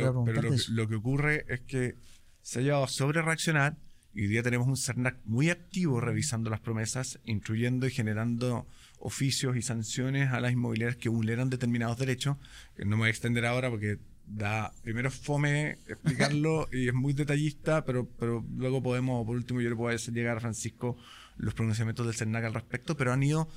[0.69, 1.95] lo, que, ocurre es que
[2.41, 3.77] se ha llevado a sobre reaccionar
[4.13, 8.67] y hoy día tenemos un CERNAC muy activo revisando las promesas, instruyendo y generando
[8.99, 12.37] oficios y sanciones a las inmobiliarias que vulneran determinados derechos,
[12.75, 17.13] que no me voy a extender ahora porque da primero fome explicarlo y es muy
[17.13, 20.95] detallista, pero, pero luego podemos, por último, yo le puedo hacer llegar a Francisco
[21.37, 23.49] los pronunciamientos del CERNAC al respecto, pero han ido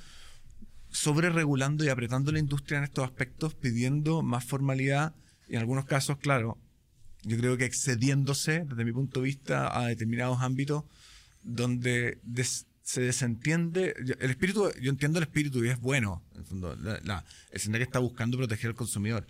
[0.97, 5.13] sobre regulando y apretando la industria en estos aspectos, pidiendo más formalidad
[5.47, 6.57] y en algunos casos, claro,
[7.23, 10.85] yo creo que excediéndose desde mi punto de vista a determinados ámbitos
[11.43, 12.19] donde
[12.81, 17.23] se desentiende el espíritu, yo entiendo el espíritu y es bueno, en el fondo, la,
[17.51, 19.27] el SENAC está buscando proteger al consumidor,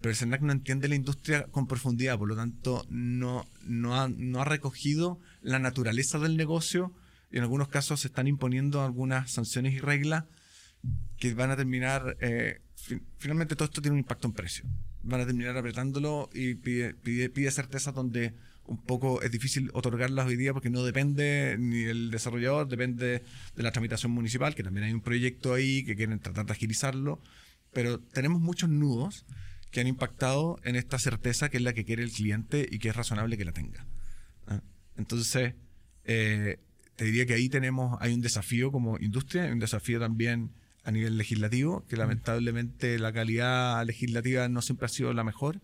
[0.00, 4.08] pero el SENAC no entiende la industria con profundidad, por lo tanto no, no, ha,
[4.08, 6.92] no ha recogido la naturaleza del negocio
[7.32, 10.24] y en algunos casos se están imponiendo algunas sanciones y reglas
[11.18, 14.64] que van a terminar, eh, fin- finalmente todo esto tiene un impacto en precio.
[15.02, 20.26] Van a terminar apretándolo y pide, pide, pide certeza donde un poco es difícil otorgarlas
[20.26, 23.22] hoy día porque no depende ni del desarrollador, depende
[23.56, 27.20] de la tramitación municipal, que también hay un proyecto ahí que quieren tratar de agilizarlo,
[27.72, 29.24] pero tenemos muchos nudos
[29.70, 32.90] que han impactado en esta certeza que es la que quiere el cliente y que
[32.90, 33.86] es razonable que la tenga.
[34.46, 34.60] ¿ah?
[34.96, 35.54] Entonces,
[36.04, 36.58] eh,
[36.96, 40.50] te diría que ahí tenemos, hay un desafío como industria, hay un desafío también
[40.88, 45.60] a nivel legislativo, que lamentablemente la calidad legislativa no siempre ha sido la mejor,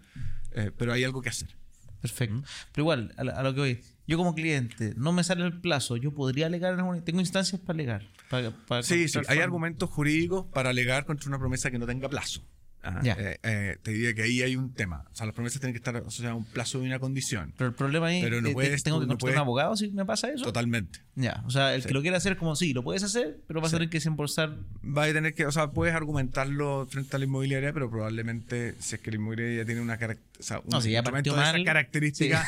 [0.52, 1.56] eh, pero hay algo que hacer.
[2.02, 2.42] Perfecto.
[2.72, 6.12] Pero igual, a, lo que voy, yo como cliente, no me sale el plazo, yo
[6.12, 8.06] podría alegar, en alguna- tengo instancias para alegar.
[8.28, 12.10] Para, para Sí, sí, hay argumentos jurídicos para alegar contra una promesa que no tenga
[12.10, 12.42] plazo.
[12.86, 13.14] Ah, Ya.
[13.18, 15.04] eh, eh, te diría que ahí hay un tema.
[15.10, 17.54] O sea, las promesas tienen que estar asociadas a un plazo y una condición.
[17.56, 19.76] Pero el problema ahí Pero no es que puedes tengo que no contratar un abogado
[19.76, 20.44] si me pasa eso.
[20.44, 21.00] Totalmente.
[21.14, 21.88] Ya, o sea, el Sí.
[21.88, 23.76] que lo quiera hacer como sí, lo puedes hacer, pero vas Sí.
[23.76, 24.58] a tener que desembolsar.
[24.84, 28.96] Va a tener que, o sea, puedes argumentarlo frente a la inmobiliaria, pero probablemente si
[28.96, 31.36] es que la inmobiliaria ya tiene una o sea, un No, si ya de esas
[31.36, 32.46] mal, características,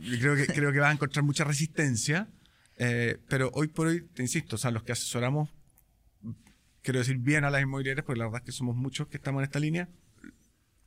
[0.00, 2.28] yo creo que creo que va a encontrar mucha resistencia.
[2.76, 5.48] eh, pero hoy por hoy, te insisto, o sea, los que asesoramos,
[6.92, 9.40] quiero decir bien a las inmobiliarias, porque la verdad es que somos muchos que estamos
[9.40, 9.88] en esta línea,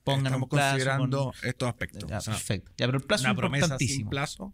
[0.04, 0.70] Pongan estamos un plazo.
[0.72, 2.10] considerando con- estos aspectos.
[2.10, 2.72] Ya, O sea, perfecto.
[2.78, 4.54] Ya, pero el plazo una es promesa sin plazo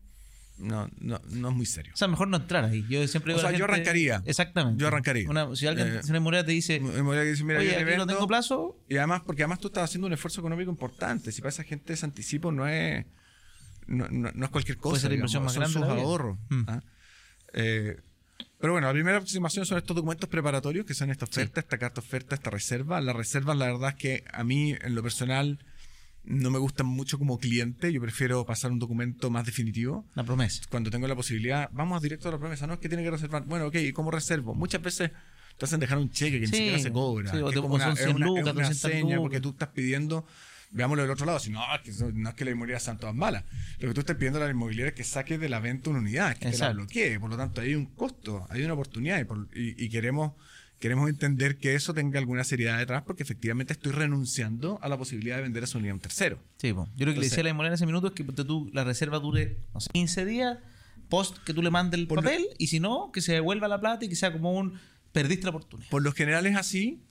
[0.58, 1.92] no, no, no es muy serio.
[1.94, 2.84] O sea, mejor no entrar ahí.
[2.90, 4.24] Yo siempre O digo sea, yo arrancaría.
[4.26, 4.82] Exactamente.
[4.82, 5.30] Yo arrancaría.
[5.30, 7.88] Una- si alguien, Eh, si una inmobiliaria te dice, inmobiliaria que dice, mira, oye, yo
[7.88, 11.32] aquí no tengo plazo, Y además, porque además tú estás haciendo un esfuerzo económico importante.
[11.32, 13.06] Si para esa gente ese anticipo no es,
[13.86, 14.90] no, no- no es cualquier cosa.
[14.94, 16.38] Puede ser la inversión más son grande de sus ahorros.
[16.50, 16.64] Mm.
[16.68, 16.82] ¿ah?
[17.54, 17.98] Eh,
[18.60, 22.02] pero bueno, la primera aproximación son estos documentos preparatorios, que son esta oferta, esta carta
[22.02, 23.00] oferta, esta reserva.
[23.02, 25.60] Las reservas, la verdad es que a mí, en lo personal,
[26.24, 27.94] no me gustan mucho como cliente.
[27.94, 30.62] Yo prefiero pasar un documento más definitivo la promesa.
[30.70, 32.68] cuando tengo la posibilidad, vamos directo a la promesa.
[32.68, 33.46] No es que tiene que reservar.
[33.46, 34.54] Bueno, ok, ¿y cómo reservo?
[34.54, 35.12] Muchas veces
[35.58, 37.32] te hacen dejar un cheque que ni Sí, siquiera se cobra.
[37.32, 39.20] sí, o te- es como una, es 100 una- es una 200 seña lucas.
[39.20, 40.26] porque tú estás pidiendo,
[40.72, 42.98] veámoslo del otro lado, si no, es que, eso- no es que la inmobiliaria sean
[42.98, 43.44] todas malas.
[43.80, 46.00] Lo que tú estás pidiendo a la inmobiliaria es que saque de la venta una
[46.00, 47.20] unidad, que te la bloquee.
[47.20, 50.34] Por lo tanto, hay un costo, hay una oportunidad y, por- y- y queremos
[50.80, 55.38] queremos entender que eso tenga alguna seriedad detrás porque efectivamente estoy renunciando a la posibilidad
[55.38, 56.40] de vender esa unidad a un tercero.
[56.58, 56.88] Sí, po.
[56.96, 58.84] yo lo que le decía a la inmobiliaria en ese minuto es que tú, la
[58.84, 60.60] reserva dure no sé, 15 días
[61.10, 63.68] post que tú le mandes el Por lo- papel y si no, que se devuelva
[63.68, 64.74] la plata y que sea como un
[65.12, 65.90] perdiste la oportunidad.
[65.90, 67.02] Por lo general es así,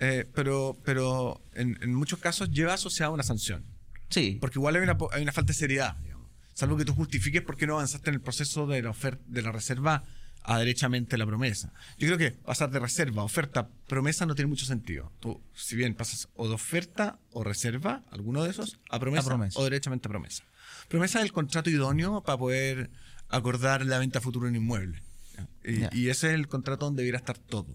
[0.00, 3.64] eh, pero, pero en, en muchos casos lleva asociada una sanción.
[4.08, 6.28] Sí, Porque igual hay una, hay una falta de seriedad, digamos.
[6.54, 9.40] Salvo que tú justifiques por qué no avanzaste en el proceso de la oferta, de
[9.42, 10.02] la reserva
[10.42, 11.72] a derechamente la promesa.
[11.98, 15.12] Yo creo que pasar de reserva oferta promesa no tiene mucho sentido.
[15.20, 19.26] Tú, si bien pasas o de oferta o reserva, alguno de esos, a promesa, A
[19.26, 19.60] promesa.
[19.60, 20.42] o derechamente a promesa.
[20.88, 22.90] Promesa es el contrato idóneo para poder
[23.28, 25.02] acordar la venta futura de un inmueble.
[25.62, 25.90] Y, Ya.
[25.92, 27.68] y ese es el contrato donde debiera estar todo.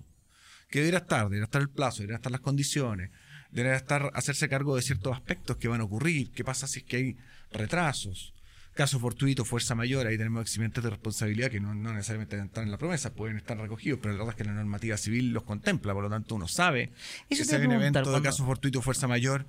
[0.70, 1.24] ¿Qué debiera estar?
[1.26, 3.12] Debería estar el plazo, deberían estar las condiciones,
[3.52, 6.32] debería estar hacerse cargo de ciertos aspectos que van a ocurrir.
[6.32, 7.18] ¿Qué pasa si es que hay
[7.52, 8.34] retrasos?
[8.74, 12.62] Caso fortuito, fuerza mayor, ahí tenemos eximientes de responsabilidad que no, no necesariamente deben estar
[12.64, 15.44] en la promesa, pueden estar recogidos, pero la verdad es que la normativa civil los
[15.44, 16.90] contempla, por lo tanto uno sabe
[17.30, 19.46] que Eso si te hay un evento de caso fortuito, fuerza mayor,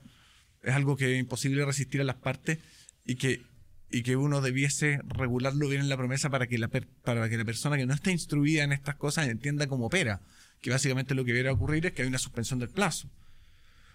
[0.62, 2.58] es algo que es imposible resistir a las partes
[3.04, 3.42] y que,
[3.90, 7.36] y que uno debiese regularlo bien en la promesa para que la, per- para que
[7.36, 10.20] la persona que no está instruida en estas cosas entienda cómo opera.
[10.60, 13.08] Que básicamente lo que viene a ocurrir es que hay una suspensión del plazo.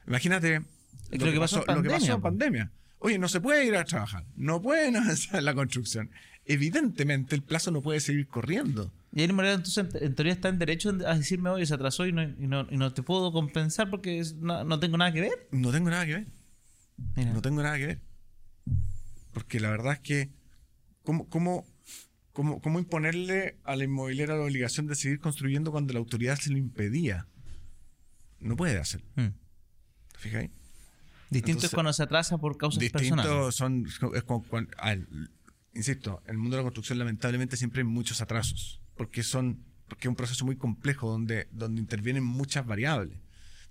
[0.08, 0.62] Imagínate
[1.12, 2.72] lo que pasó en lo que pasó pandemia, en pandemia.
[3.00, 6.10] Oye, no se puede ir a trabajar, no pueden avanzar en la construcción.
[6.46, 8.92] Evidentemente el plazo no puede seguir corriendo.
[9.14, 12.06] Y el inmobiliario entonces en, en teoría está en derecho a decirme, oye, se atrasó
[12.08, 15.12] y no, y no, y no te puedo compensar porque es- no, no tengo nada
[15.12, 15.48] que ver.
[15.52, 16.28] No tengo nada que ver.
[17.16, 18.00] Mira, No tengo nada que ver.
[19.34, 20.30] Porque la verdad es que,
[21.04, 21.66] ¿cómo, cómo,
[22.34, 26.52] cómo, cómo imponerle a la inmobiliaria la obligación de seguir construyendo cuando la autoridad se
[26.52, 27.28] lo impedía?
[28.40, 29.08] No puede hacerlo.
[29.16, 29.28] mm.
[30.14, 30.50] ¿Te fijas?
[31.30, 33.32] Distinto Entonces, es cuando se atrasa por causas personales.
[33.32, 33.88] Distintos son.
[34.16, 34.24] es
[35.74, 38.82] insisto, en el mundo de la construcción, lamentablemente, siempre hay muchos atrasos.
[38.98, 39.64] Porque son.
[39.88, 43.18] Porque es un proceso muy complejo donde, donde intervienen muchas variables.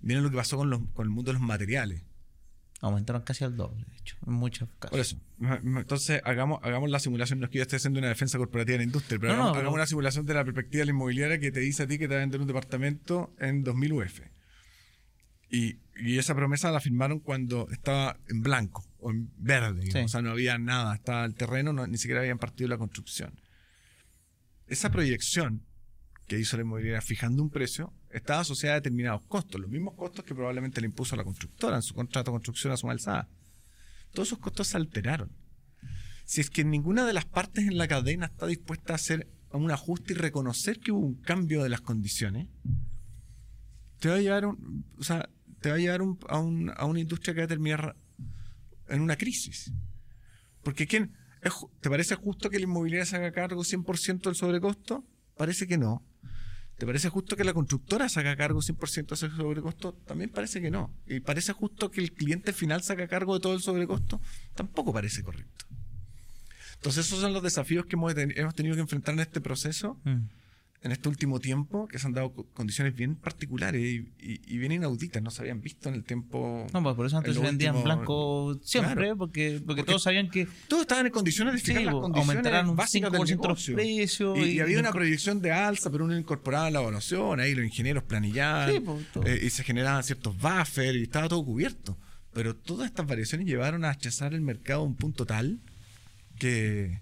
[0.01, 2.03] Miren lo que pasó con, los, con el mundo de los materiales.
[2.83, 4.89] Aumentaron casi al doble, de hecho, en muchos casos.
[4.89, 5.17] Por eso.
[5.79, 7.39] Entonces, hagamos, hagamos la simulación.
[7.39, 9.41] No es que yo esté haciendo una defensa corporativa de la industria, pero, No, no,
[9.43, 11.87] hagamos, pero- hagamos una simulación de la perspectiva de la inmobiliaria que te dice a
[11.87, 14.21] ti que te va a vender un departamento en 2000 UF.
[15.49, 19.91] Y, y esa promesa la firmaron cuando estaba en blanco o en verde.
[19.91, 19.97] Sí.
[19.99, 20.95] O sea, no había nada.
[20.95, 23.39] Estaba el terreno, no- ni siquiera habían partido la construcción.
[24.67, 25.61] Esa proyección
[26.27, 30.23] que hizo la inmobiliaria fijando un precio estaba asociada a determinados costos, los mismos costos
[30.25, 33.27] que probablemente le impuso la constructora en su contrato de construcción a su alzada.
[34.13, 35.31] Todos esos costos se alteraron.
[36.25, 39.57] Si es que ninguna de las partes en la cadena está dispuesta a hacer a
[39.57, 42.47] un ajuste y reconocer que hubo un cambio de las condiciones,
[43.99, 44.57] te va a llevar, o
[45.03, 45.29] sea,
[45.61, 47.95] te va a, llevar a, un- a una industria que va a terminar
[48.87, 49.71] en una crisis.
[50.63, 51.13] Porque ¿quién,
[51.81, 55.05] ¿te parece justo que la inmobiliaria se haga cargo 100% del sobrecosto?
[55.37, 56.03] Parece que no.
[56.81, 59.93] ¿Te parece justo que la constructora se haga cargo 100% de ese sobrecosto?
[59.93, 60.89] También parece que no.
[61.05, 64.19] ¿Y parece justo que el cliente final se haga cargo de todo el sobrecosto?
[64.55, 65.67] Tampoco parece correcto.
[66.77, 70.21] Entonces esos son los desafíos que hemos tenido que enfrentar en este proceso, Mm.
[70.83, 74.57] En este último tiempo, que se han dado co- condiciones bien particulares y, y- y
[74.57, 76.65] bien inauditas, no se habían visto en el tiempo...
[76.73, 79.17] No, pues por eso antes se vendían último- blanco siempre, Claro.
[79.17, 82.01] porque, porque, Porque- todos sabían que Todos estaban en condiciones de sí, fijar las pues,
[82.01, 83.29] condiciones un básicas del 5% los
[83.67, 83.75] negocio.
[83.75, 84.37] precios.
[84.39, 88.03] Y, y había una proyección de alza, pero uno incorporaba la evaluación, ahí los ingenieros
[88.03, 91.95] planillaban, Sí, pues, eh, y se generaban ciertos buffers y estaba todo cubierto.
[92.33, 95.59] Pero todas estas variaciones llevaron a achazar el mercado a un punto tal
[96.39, 97.01] que,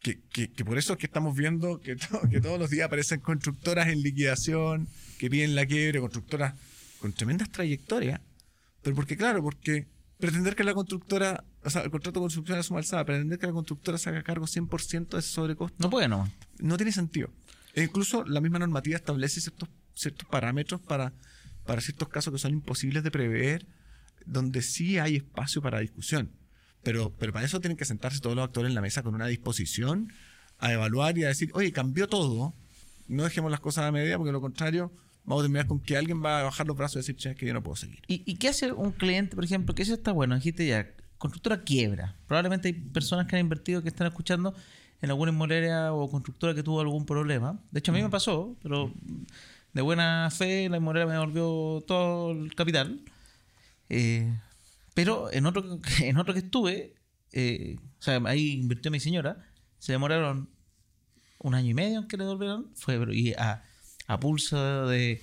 [0.00, 2.86] que, que- que por eso es que estamos viendo que, to- que todos los días
[2.86, 6.54] aparecen constructoras en liquidación, que piden la quiebre, constructoras
[6.98, 8.20] con tremendas trayectorias.
[8.82, 9.86] Pero porque, claro, porque
[10.18, 13.46] pretender que la constructora, o sea, el contrato de construcción es suma alzada, pretender que
[13.46, 16.30] la constructora se haga cargo 100% de ese sobrecosto, No puede, no.
[16.58, 17.30] no tiene sentido.
[17.74, 21.12] E incluso la misma normativa establece ciertos, ciertos parámetros para,
[21.66, 23.66] para ciertos casos que son imposibles de prever,
[24.26, 26.30] donde sí hay espacio para discusión.
[26.82, 29.26] Pero, pero para eso tienen que sentarse todos los actores en la mesa con una
[29.26, 30.12] disposición
[30.58, 32.54] a evaluar y a decir, oye, cambió todo,
[33.08, 34.92] no dejemos las cosas a medida, porque lo contrario,
[35.24, 37.36] vamos a terminar con que alguien va a bajar los brazos y decir, che, es
[37.36, 38.00] que yo no puedo seguir.
[38.06, 39.74] ¿Y, y qué hace un cliente, por ejemplo?
[39.74, 40.86] Que eso está bueno, dijiste ya,
[41.18, 42.16] constructora quiebra.
[42.26, 44.54] Probablemente hay personas que han invertido que están escuchando
[45.02, 47.60] en alguna inmobiliaria o constructora que tuvo algún problema.
[47.70, 48.92] De hecho, a mí me pasó, pero
[49.72, 53.02] de buena fe la inmobiliaria me devolvió todo el capital.
[53.88, 54.32] Eh,
[54.94, 56.94] pero en otro, en otro que estuve,
[57.32, 59.46] eh, o sea, ahí invirtió mi señora,
[59.78, 60.48] se demoraron
[61.38, 62.70] un año y medio en que le devolvieron.
[62.74, 63.62] Fue y a,
[64.06, 65.22] a pulso de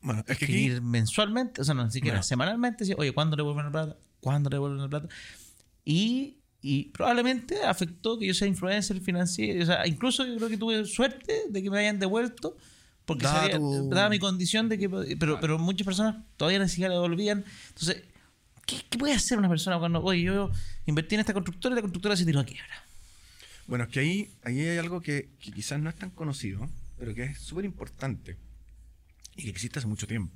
[0.00, 2.22] Bueno, es que aquí, escribir mensualmente, o sea, no, ni siquiera Bueno.
[2.24, 3.96] semanalmente, decía, oye, ¿cuándo le vuelven la plata?
[4.20, 5.08] ¿Cuándo le vuelven la plata?
[5.84, 10.56] Y, y probablemente afectó que yo sea influencer financiero, o sea, incluso yo creo que
[10.58, 12.56] tuve suerte de que me hayan devuelto,
[13.04, 16.68] porque Dada sabía- tu- daba mi condición de que, pero, pero muchas personas todavía ni
[16.68, 17.44] siquiera le devolvían.
[17.68, 18.02] Entonces,
[18.68, 20.52] ¿qué, qué puede hacer una persona cuando, oye, yo
[20.86, 22.84] invertí en esta constructora y la constructora se tiró a quiebra?
[23.66, 27.14] Bueno, es que ahí, ahí hay algo que, que quizás no es tan conocido, pero
[27.14, 28.36] que es súper importante
[29.36, 30.34] y que existe hace mucho tiempo.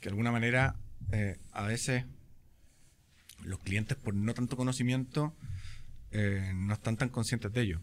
[0.00, 0.76] Que de alguna manera,
[1.12, 2.04] eh, a veces,
[3.42, 5.34] los clientes, por no tanto conocimiento,
[6.12, 7.80] eh, no están tan conscientes de ello.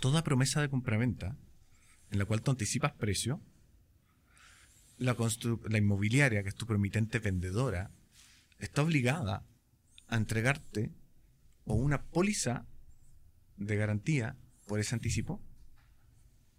[0.00, 1.36] Toda promesa de compraventa
[2.10, 3.40] en la cual tú anticipas precio,
[4.98, 5.16] la,
[5.68, 7.90] la inmobiliaria, que es tu promitente vendedora,
[8.62, 9.44] está obligada
[10.08, 10.90] a entregarte
[11.64, 12.66] o una póliza
[13.56, 15.42] de garantía por ese anticipo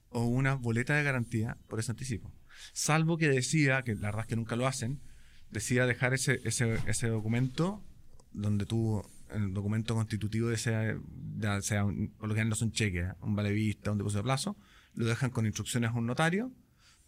[0.09, 2.31] o una boleta de garantía por ese anticipo.
[2.73, 5.01] Salvo que decida, que la verdad es que nunca lo hacen,
[5.49, 7.83] decida dejar ese, ese, ese documento
[8.31, 10.97] donde tú, el documento constitutivo de ese,
[11.37, 13.13] ya sea, un- por lo general no son cheques, ¿eh?
[13.21, 14.57] un vale vista, un depósito de plazo,
[14.93, 16.51] lo dejan con instrucciones a un notario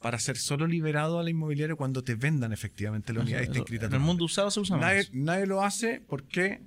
[0.05, 3.57] para ser solo liberado a la inmobiliaria cuando te vendan efectivamente la unidad y esté
[3.57, 5.13] inscrita en el mundo usado se usa Nadie, más.
[5.13, 6.61] nadie lo hace ¿por qué?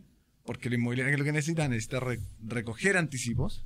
[0.45, 3.65] porque la inmobiliaria que lo que necesita necesita re- recoger anticipos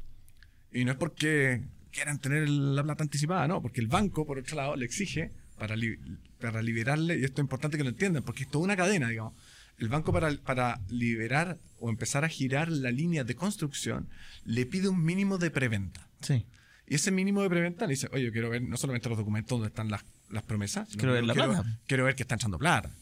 [0.75, 4.57] y no es porque quieran tener la plata anticipada, no, porque el banco, por otro
[4.57, 5.97] lado, le exige para, li-
[6.39, 9.33] para liberarle, y esto es importante que lo entiendan, porque es toda una cadena, digamos.
[9.79, 14.09] El banco para, para liberar o empezar a girar la línea de construcción
[14.45, 16.09] le pide un mínimo de preventa.
[16.21, 16.45] Sí.
[16.93, 19.49] Y ese mínimo de preventa le dice, oye, yo quiero ver no solamente los documentos
[19.59, 21.79] donde están las, las promesas, sino Quiero ver la quiero, plata.
[21.87, 22.95] quiero ver que están echando plata.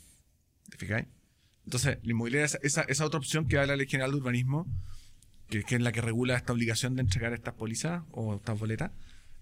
[0.69, 1.07] ¿Te fijáis?
[1.65, 4.69] Entonces, la inmobiliaria, esa, esa, esa otra opción que da la Ley General de Urbanismo,
[5.49, 8.93] que, que es la que regula esta obligación de entregar estas pólizas o estas boletas,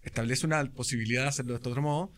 [0.01, 2.11] establece una posibilidad de hacerlo de este otro modo,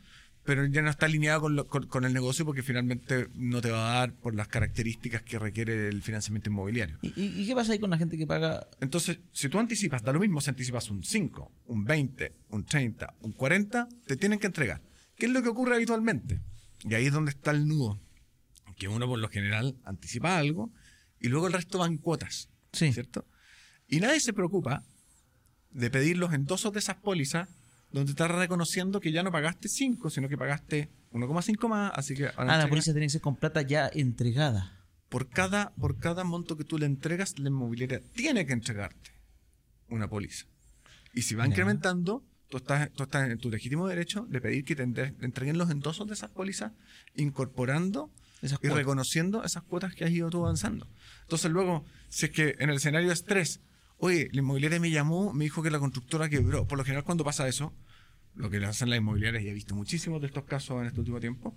[0.51, 3.71] pero ya no está alineado con, lo- con- con el negocio porque finalmente no te
[3.71, 6.99] va a dar por las características que requiere el financiamiento inmobiliario.
[7.03, 10.13] ¿Y, y- qué pasa ahí con la gente que paga Entonces, si tú anticipas, da
[10.13, 14.49] lo mismo si anticipas un 5, un 20, un 30, un 40, te tienen que
[14.49, 14.83] entregar.
[15.17, 16.41] ¿Qué es lo que ocurre habitualmente?
[16.83, 18.01] Y ahí es donde está el nudo.
[18.77, 20.73] Que uno por lo general anticipa algo
[21.21, 22.49] y luego el resto va en cuotas.
[22.73, 22.93] Sí.
[22.93, 23.25] ¿Cierto?
[23.87, 24.83] Y nadie se preocupa
[25.71, 27.49] de pedir los endosos de esas pólizas
[27.93, 32.27] donde estás reconociendo que ya no pagaste 5, sino que pagaste 1,5 más, así que
[32.29, 34.77] ahora Ah, la policía tiene que ser con plata ya entregada.
[35.09, 39.11] por cada, por cada monto que tú le entregas, la inmobiliaria tiene que entregarte
[39.89, 40.47] una póliza.
[41.15, 44.77] Y si va incrementando, tú estás, tú estás en tu legítimo derecho de pedir que
[44.77, 46.71] te entre- te entreguen los endosos de esas pólizas,
[47.17, 48.11] incorporando
[48.43, 50.87] Esas y reconociendo esas cuotas que has ido tú avanzando.
[51.23, 53.61] Entonces luego, si es que en el escenario es 3,
[54.01, 56.67] oye, la inmobiliaria me llamó, me dijo que la constructora quebró.
[56.67, 57.73] Por lo general, cuando pasa eso,
[58.35, 61.21] lo que hacen las inmobiliarias, y he visto muchísimos de estos casos en este último
[61.21, 61.55] tiempo,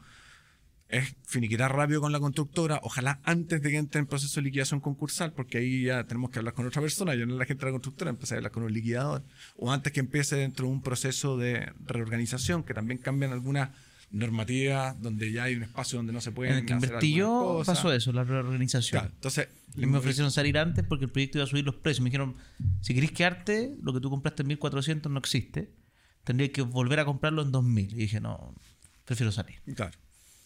[0.89, 4.79] es finiquitar rápido con la constructora, ojalá antes de que entre en proceso de liquidación
[4.79, 7.71] concursal, porque ahí ya tenemos que hablar con otra persona, yo no la gente de
[7.71, 9.23] la constructora, empecé a hablar con un liquidador,
[9.55, 13.69] o antes que empiece dentro de un proceso de reorganización, que también cambian algunas
[14.11, 17.91] normativas donde ya hay un espacio donde no se puede En el que yo pasó
[17.91, 18.99] eso, la reorganización.
[18.99, 22.01] Claro, entonces, Y me ofrecieron salir antes porque el proyecto iba a subir los precios.
[22.01, 22.35] Me dijeron,
[22.81, 25.73] si querés quedarte, lo que tú compraste en 1400 no existe.
[26.23, 27.93] Tendrías que volver a comprarlo en 2000.
[27.93, 28.55] Y dije, no,
[29.05, 29.61] prefiero salir.
[29.75, 29.97] Claro.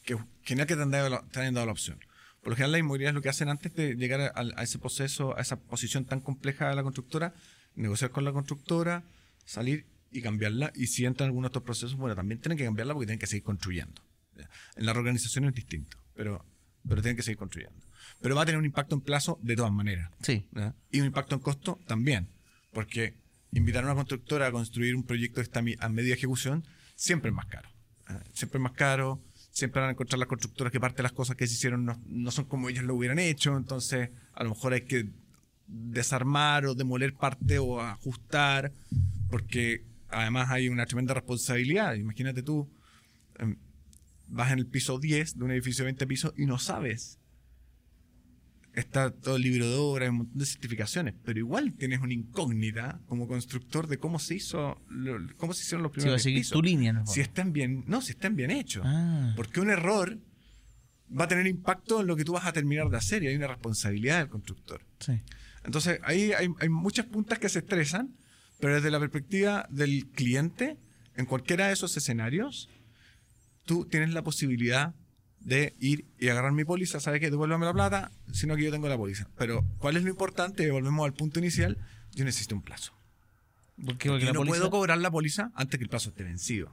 [0.03, 1.99] Que genial que te han, dado la, te han dado la opción.
[2.41, 5.41] Por lo general, las inmobiliarias lo que hacen antes de llegar a, ese proceso, a
[5.41, 7.33] esa posición tan compleja de la constructora,
[7.75, 9.03] negociar con la constructora,
[9.43, 10.71] salir y cambiarla.
[10.73, 13.27] Y si entran algunos de estos procesos, bueno, también tienen que cambiarla porque tienen que
[13.27, 14.01] seguir construyendo.
[14.75, 16.45] En la reorganización es distinto, pero,
[16.87, 17.86] pero tienen que seguir construyendo.
[18.21, 20.11] Pero va a tener un impacto en plazo de todas maneras.
[20.21, 20.45] Sí.
[20.91, 22.27] Y un impacto en costo también,
[22.73, 23.15] porque
[23.51, 26.65] invitar a una constructora a construir un proyecto que está a media ejecución
[26.95, 27.69] siempre es más caro.
[28.33, 31.35] Siempre es más caro, siempre van a encontrar las constructoras que parte de las cosas
[31.35, 34.73] que se hicieron no, no son como ellos lo hubieran hecho, entonces a lo mejor
[34.73, 35.09] hay que
[35.67, 38.71] desarmar o demoler parte o ajustar,
[39.29, 41.95] porque además hay una tremenda responsabilidad.
[41.95, 42.69] Imagínate tú,
[43.39, 43.57] em,
[44.27, 47.16] vas en el piso 10 de un edificio de 20 pisos y no sabes
[48.79, 52.13] está todo el libro de obra, hay un montón de certificaciones, pero igual tienes una
[52.13, 56.03] incógnita como constructor de cómo se hizo, lo- cómo se hicieron los Si va a
[56.03, 56.53] primeros seguir pisos.
[56.53, 58.83] tu línea, el Si están bien, no, si están bien hechos.
[58.85, 59.33] Ah.
[59.35, 60.19] Porque un error
[61.09, 63.35] va a tener impacto en lo que tú vas a terminar de hacer y hay
[63.35, 64.81] una responsabilidad del constructor.
[64.99, 65.13] Sí.
[65.63, 68.15] Entonces, ahí hay, hay muchas puntas que se estresan,
[68.59, 70.77] pero desde la perspectiva del cliente,
[71.15, 72.69] en cualquiera de esos escenarios,
[73.65, 74.93] tú tienes la posibilidad
[75.39, 78.87] de ir y agarrar mi póliza, sabes que devuélvame la plata, sino que yo tengo
[78.89, 79.27] la póliza.
[79.37, 80.69] Pero, ¿cuál es lo importante?
[80.71, 81.77] Volvemos al punto inicial,
[82.13, 82.93] yo necesito un plazo.
[83.83, 84.09] ¿Por qué?
[84.09, 86.71] Porque no póliza- puedo cobrar la póliza antes que el plazo esté vencido.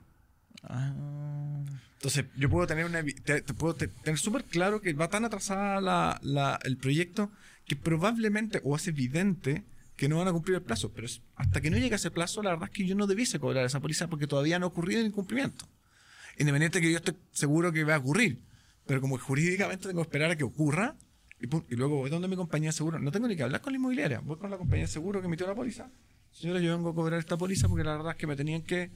[0.63, 1.63] Ah.
[1.95, 5.25] Entonces, yo puedo tener una te, te puedo te- tener súper claro que va tan
[5.25, 7.31] atrasada la- la- el proyecto
[7.67, 9.65] que probablemente, o es evidente,
[9.97, 10.91] que no van a cumplir el plazo.
[10.93, 11.07] Pero
[11.37, 13.81] hasta que no llegue ese plazo, la verdad es que yo no debiese cobrar esa
[13.81, 15.67] póliza porque todavía no ha ocurrido el incumplimiento.
[16.39, 18.39] Independiente que yo esté seguro que va a ocurrir.
[18.87, 20.97] Pero como jurídicamente tengo que esperar a que ocurra
[21.41, 22.99] y, pum, y luego voy donde mi compañía de seguro.
[22.99, 24.21] No tengo ni que hablar con la inmobiliaria.
[24.21, 25.91] Voy con la compañía de seguro que emitió la póliza.
[26.31, 28.91] Señora, yo vengo a cobrar esta póliza porque la verdad es que me tenían que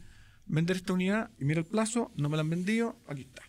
[0.47, 3.43] vender esta unidad y mira el plazo, no me la han vendido, aquí está.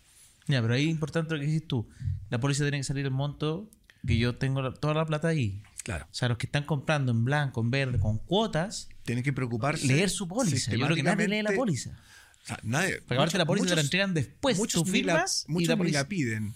[0.46, 1.88] Ya, pero ahí es importante lo que dices tú.
[2.28, 3.68] La póliza tiene que salir el monto
[4.06, 5.62] que yo tengo la- toda la plata ahí.
[5.84, 6.04] Claro.
[6.10, 9.86] O sea, los que están comprando en blanco, en verde, con cuotas, Tienen que preocuparse.
[9.86, 10.72] leer su póliza.
[10.72, 11.98] Yo creo que nadie lee la póliza.
[12.44, 12.98] O sea, nadie.
[13.02, 14.56] Porque aparte la póliza te la entregan después.
[14.58, 16.54] Muchos Tú ni la- firmas y la ni póliza- la piden.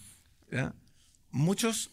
[0.51, 0.74] ¿ya?
[1.30, 1.91] Muchos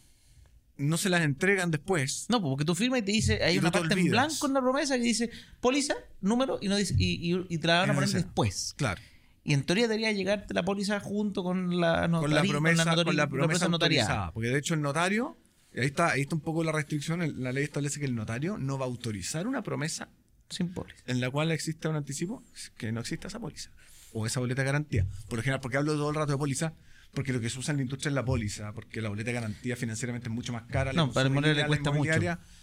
[0.77, 2.25] no se las entregan después.
[2.29, 4.61] No, porque tú firmas y te dice, hay Y una parte en blanco en la
[4.61, 5.29] promesa que dice
[5.59, 8.73] póliza, número, y no dice, y, y- y te la van a poner después.
[8.77, 8.99] Claro.
[9.43, 13.15] Y en teoría debería llegarte la póliza junto con la, Con la promesa, notori- con
[13.15, 14.31] la promesa notariada.
[14.33, 15.37] Porque de hecho el notario,
[15.73, 18.57] y ahí está, ahí está un poco la restricción, la ley establece que el notario
[18.57, 20.09] no va a autorizar una promesa
[20.51, 21.01] Sin póliza.
[21.07, 22.43] en la cual exista un anticipo
[22.77, 23.71] que no exista esa póliza
[24.13, 25.07] o esa boleta de garantía.
[25.27, 26.73] Por lo general, porque hablo todo el rato de póliza,
[27.13, 29.33] porque lo que se usa en la industria es la póliza, porque la boleta de
[29.33, 30.93] garantía financieramente es mucho más cara.
[30.93, 32.11] No, para el inmobiliario le cuesta mucho.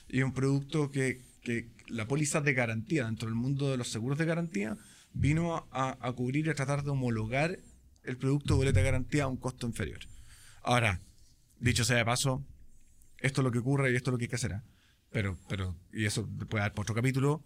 [0.08, 3.88] Y es un producto que, que la póliza de garantía dentro del mundo de los
[3.88, 4.76] seguros de garantía
[5.12, 7.58] vino a, a cubrir y a tratar de homologar
[8.04, 10.00] el producto de boleta de garantía a un costo inferior.
[10.62, 11.00] Ahora,
[11.60, 12.44] dicho sea de paso,
[13.18, 14.52] esto es lo que ocurre y esto es lo que hay que hacer.
[14.52, 14.60] ¿eh?
[15.10, 17.42] Pero, pero, y eso puede dar por otro capítulo,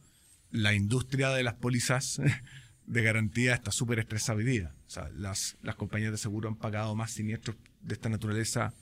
[0.53, 2.21] la industria de las pólizas
[2.87, 4.73] de garantía está súper estresada hoy día.
[4.87, 8.73] O sea, las, las compañías de seguro han pagado más siniestros de esta naturaleza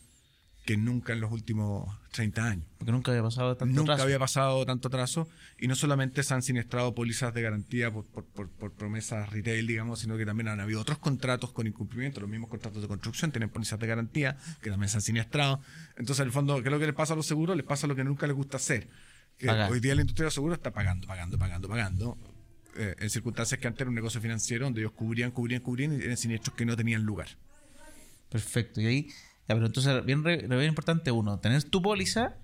[0.66, 2.66] que nunca en los últimos 30 años.
[2.76, 4.04] Porque nunca había pasado tanto Nunca atraso.
[4.04, 5.26] había pasado tanto atraso
[5.58, 9.66] y no solamente se han siniestrado pólizas de garantía por, por- por- por promesas retail,
[9.66, 13.32] digamos, sino que también han habido otros contratos con incumplimiento, los mismos contratos de construcción
[13.32, 15.60] tienen pólizas de garantía que también se han siniestrado.
[15.96, 17.56] Entonces, en el fondo, ¿qué es lo que les pasa a los seguros?
[17.56, 18.86] Les pasa lo que nunca les gusta hacer.
[19.40, 19.72] Que Pagar.
[19.72, 22.18] hoy día la industria de seguros está pagando, pagando, pagando, pagando.
[22.76, 26.04] eh, en circunstancias que antes era un negocio financiero donde ellos cubrían, cubrían, cubrían y
[26.04, 27.28] eran siniestros que no tenían lugar.
[28.28, 28.82] Perfecto.
[28.82, 29.02] Y ahí,
[29.48, 32.36] ya, pero entonces, bien, bien importante, uno, tener tu póliza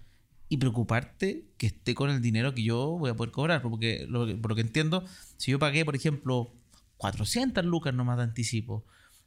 [0.49, 3.61] y preocuparte que esté con el dinero que yo voy a poder cobrar.
[3.63, 5.05] Porque lo, por lo que entiendo,
[5.37, 6.53] si yo pagué, por ejemplo,
[6.97, 8.87] 400 lucas nomás de anticipo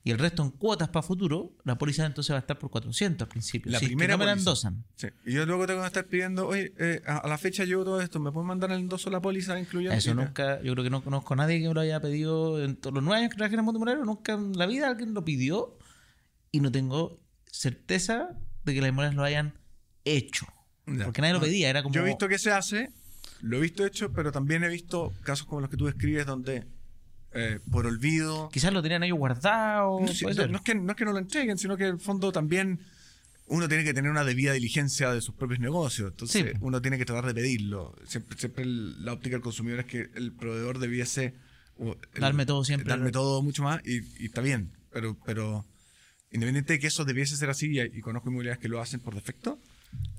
[0.09, 3.25] y el resto en cuotas para futuro, la póliza entonces va a estar por 400
[3.25, 3.71] al principio.
[3.71, 4.83] La si es que primera no me la endosan.
[4.95, 5.07] Sí.
[5.25, 8.01] Y yo luego tengo que estar pidiendo, oye, eh, a, a la fecha llevo todo
[8.01, 9.95] esto, ¿me pueden mandar el endoso la póliza incluyendo?
[9.97, 12.63] Eso te- nunca, yo creo que no conozco a nadie que me lo haya pedido
[12.63, 14.87] en todos los nueve años que trabajé en el mundo inmobiliario, nunca en la vida
[14.89, 15.77] alguien lo pidió
[16.51, 17.19] y no tengo
[17.51, 18.29] certeza
[18.63, 19.53] de que las inmobiliarias lo hayan
[20.05, 20.45] hecho.
[20.87, 21.05] Ya.
[21.05, 21.93] Porque nadie lo pedía, era como...
[21.93, 22.91] Yo he visto que se hace,
[23.41, 26.65] Lo he visto hecho, pero también he visto casos como los que tú describes donde
[27.33, 28.49] eh, por olvido...
[28.51, 29.99] Quizás lo tenían ellos guardado.
[30.01, 31.95] No, sí, no- no es que, no es que no lo entreguen, sino que en
[31.95, 32.79] el fondo también
[33.47, 36.11] uno tiene que tener una debida diligencia de sus propios negocios.
[36.11, 36.57] Entonces Sí.
[36.61, 37.95] uno tiene que tratar de pedirlo.
[38.05, 41.33] Siempre, siempre el- la óptica del consumidor es que el proveedor debiese...
[41.79, 42.89] el- Darme todo siempre.
[42.89, 44.71] Darme todo mucho más y, y está bien.
[44.91, 45.65] Pero, pero
[46.31, 49.15] independiente de que eso debiese ser así, y, y conozco inmobiliarias que lo hacen por
[49.15, 49.59] defecto,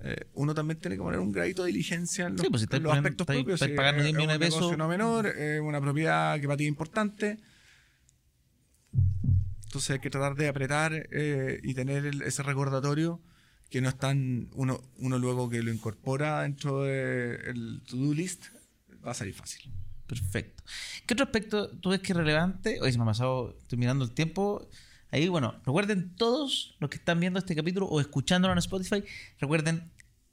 [0.02, 2.64] eh, uno también tiene que poner un gradito de diligencia en los, Sí, pues si
[2.64, 3.60] estáis en los poniendo- aspectos propios.
[3.60, 4.78] Si pagando es- 10 es millones de pesos.
[4.78, 7.38] no menor, es una propiedad que para ti es importante.
[9.64, 13.20] Entonces hay que tratar de apretar eh, y tener el- ese recordatorio
[13.68, 14.48] que no es tan.
[14.54, 18.46] Uno, uno luego que lo incorpora dentro del to-do list,
[19.06, 19.72] va a salir fácil.
[20.08, 20.64] Perfecto.
[21.06, 22.80] ¿Qué otro aspecto tú ves que es relevante?
[22.80, 24.68] Hoy se me ha pasado, estoy mirando el tiempo.
[25.10, 29.02] Ahí, bueno, recuerden todos los que están viendo este capítulo o escuchándolo en Spotify,
[29.38, 29.90] recuerden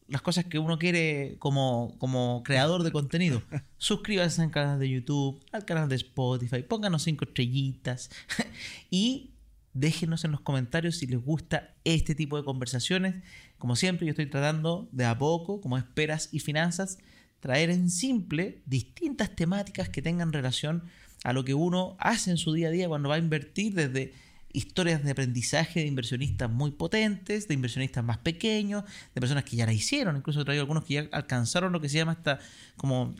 [0.07, 3.41] las cosas que uno quiere como, como creador de contenido.
[3.77, 8.09] Suscríbanse al canal de YouTube, al canal de Spotify, pónganos cinco estrellitas
[8.89, 9.31] y
[9.73, 13.15] déjenos en los comentarios si les gusta este tipo de conversaciones.
[13.57, 16.99] Como siempre, yo estoy tratando de a poco, como esperas y finanzas,
[17.39, 20.83] traer en simple distintas temáticas que tengan relación
[21.23, 24.13] a lo que uno hace en su día a día cuando va a invertir desde
[24.53, 28.83] historias de aprendizaje de inversionistas muy potentes, de inversionistas más pequeños,
[29.13, 31.89] de personas que ya la hicieron, incluso he traído algunos que ya alcanzaron lo que
[31.89, 32.39] se llama esta
[32.75, 33.15] como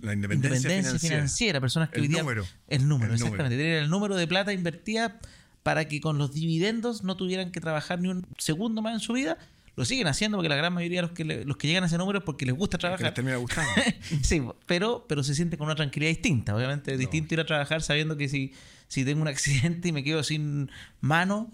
[0.00, 1.60] La independencia, financiera.
[1.60, 2.46] personas que El hoy día número.
[2.68, 5.18] el número, El exactamente, tener el número de plata invertida
[5.62, 9.12] para que con los dividendos no tuvieran que trabajar ni un segundo más en su
[9.12, 9.36] vida.
[9.80, 11.86] Lo siguen haciendo porque la gran mayoría de los que, le- los que llegan a
[11.86, 13.14] ese número es porque les gusta Que les trabajar.
[13.14, 13.70] termina gustando.
[14.22, 16.54] sí, pero, pero se siente con una tranquilidad distinta.
[16.54, 18.52] Obviamente es distinto ir a trabajar sabiendo que si,
[18.88, 20.70] si tengo un accidente y me quedo sin
[21.00, 21.50] mano,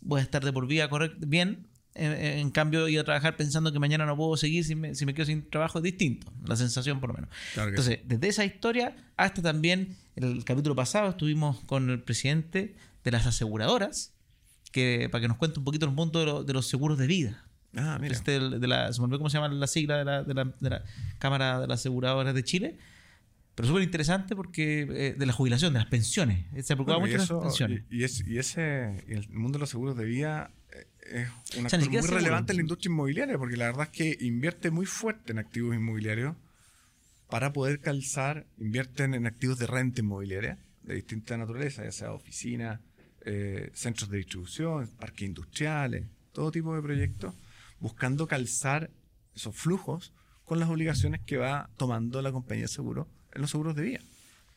[0.00, 1.66] voy a estar de por vida correct- bien.
[1.94, 5.04] En, en cambio, ir a trabajar pensando que mañana no puedo seguir si me, si
[5.04, 6.32] me quedo sin trabajo es distinto.
[6.46, 7.28] La sensación, por lo menos.
[7.52, 13.10] Claro Entonces, desde esa historia hasta también el capítulo pasado estuvimos con el presidente de
[13.10, 14.14] las aseguradoras
[14.70, 17.06] que para que nos cuente un poquito el mundo de, lo- de los seguros de
[17.06, 17.44] vida.
[17.74, 18.14] Ah, mira.
[18.14, 20.44] Este, de la, se me olvidó cómo se llama la sigla de la, de la-
[20.60, 20.84] de la
[21.18, 22.78] Cámara de las Aseguradoras de Chile.
[23.54, 26.46] Pero súper interesante porque eh, de la jubilación, de las pensiones.
[26.64, 27.82] Se preocupa Bueno, mucho de eso- las pensiones.
[27.90, 30.50] y- y es- y ese, el mundo de los seguros de vida
[31.10, 32.16] eh, es un O sea, actor muy seguro.
[32.16, 35.74] relevante en la industria inmobiliaria, porque la verdad es que invierte muy fuerte en activos
[35.76, 36.34] inmobiliarios
[37.28, 42.80] para poder calzar, invierten en activos de renta inmobiliaria de distinta naturaleza, ya sea oficinas,
[43.24, 47.34] eh, centros de distribución, parques industriales, todo tipo de proyectos,
[47.82, 48.90] buscando calzar
[49.34, 50.12] esos flujos
[50.44, 53.98] con las obligaciones que va tomando la compañía de seguro en los seguros de vida.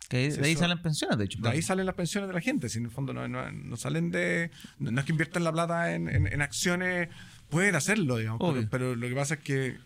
[0.07, 1.39] que de ahí eso- salen pensiones, de hecho.
[1.41, 3.75] De ahí salen las pensiones de la gente, si en el fondo no, no- no
[3.75, 4.51] salen de...
[4.77, 7.09] No, no es que inviertan la plata en, en- en acciones,
[7.49, 9.77] pueden hacerlo, digamos, pero, lo que pasa es que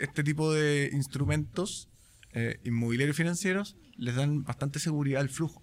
[0.00, 1.88] este tipo de instrumentos
[2.32, 5.62] eh, inmobiliarios y financieros les dan bastante seguridad al flujo.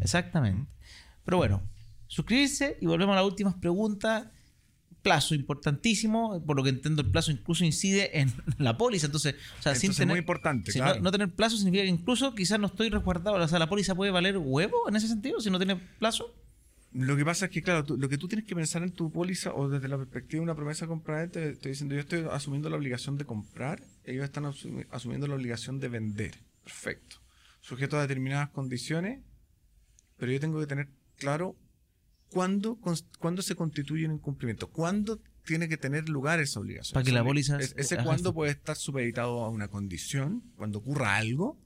[0.00, 0.70] Exactamente.
[1.24, 1.62] Pero bueno,
[2.06, 4.26] suscribirse y volvemos a las últimas preguntas.
[5.02, 9.62] Plazo importantísimo, por lo que entiendo el plazo incluso incide en la póliza, entonces, o
[9.62, 11.00] sea, sin Entonces, tener muy importante, si no- claro.
[11.00, 14.10] no, tener plazo significa que incluso quizás no estoy resguardado, o sea, la póliza puede
[14.10, 16.34] valer huevo en ese sentido si no tiene plazo.
[16.92, 19.12] Lo que pasa es que, claro, tú- lo que tú tienes que pensar en tu
[19.12, 22.70] póliza o desde la perspectiva de una promesa comprador, te estoy diciendo, yo estoy asumiendo
[22.70, 26.34] la obligación de comprar, ellos están asumi- asumiendo la obligación de vender.
[26.64, 27.16] Perfecto.
[27.60, 29.20] Sujeto a determinadas condiciones,
[30.16, 31.56] pero yo tengo que tener claro
[32.30, 32.78] cuándo,
[33.18, 36.94] cuándo se constituye un incumplimiento, cuándo tiene que tener lugar esa obligación.
[36.94, 41.16] Para que la póliza es- Ese cuándo puede estar supeditado a una condición, cuando ocurra
[41.16, 41.58] algo,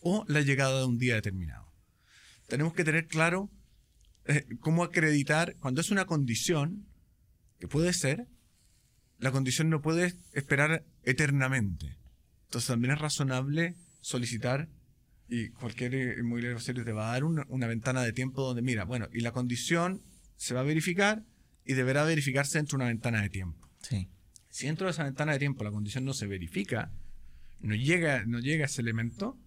[0.00, 1.66] o la llegada de un día determinado.
[2.48, 3.50] Tenemos que tener claro
[4.28, 6.84] eh, cómo acreditar, cuando es una condición,
[7.60, 8.26] que puede ser,
[9.18, 11.96] la condición no puede esperar eternamente.
[12.46, 14.68] Entonces también es razonable solicitar,
[15.28, 18.62] y cualquier eh, inmobiliario serio te va a dar una, una ventana de tiempo donde,
[18.62, 20.02] mira, bueno, y la condición
[20.36, 21.24] se va a verificar
[21.64, 23.68] y deberá verificarse dentro de una ventana de tiempo.
[23.82, 24.08] Sí.
[24.50, 26.92] Si dentro de esa ventana de tiempo la condición no se verifica,
[27.60, 29.38] no llega, no llega ese elemento,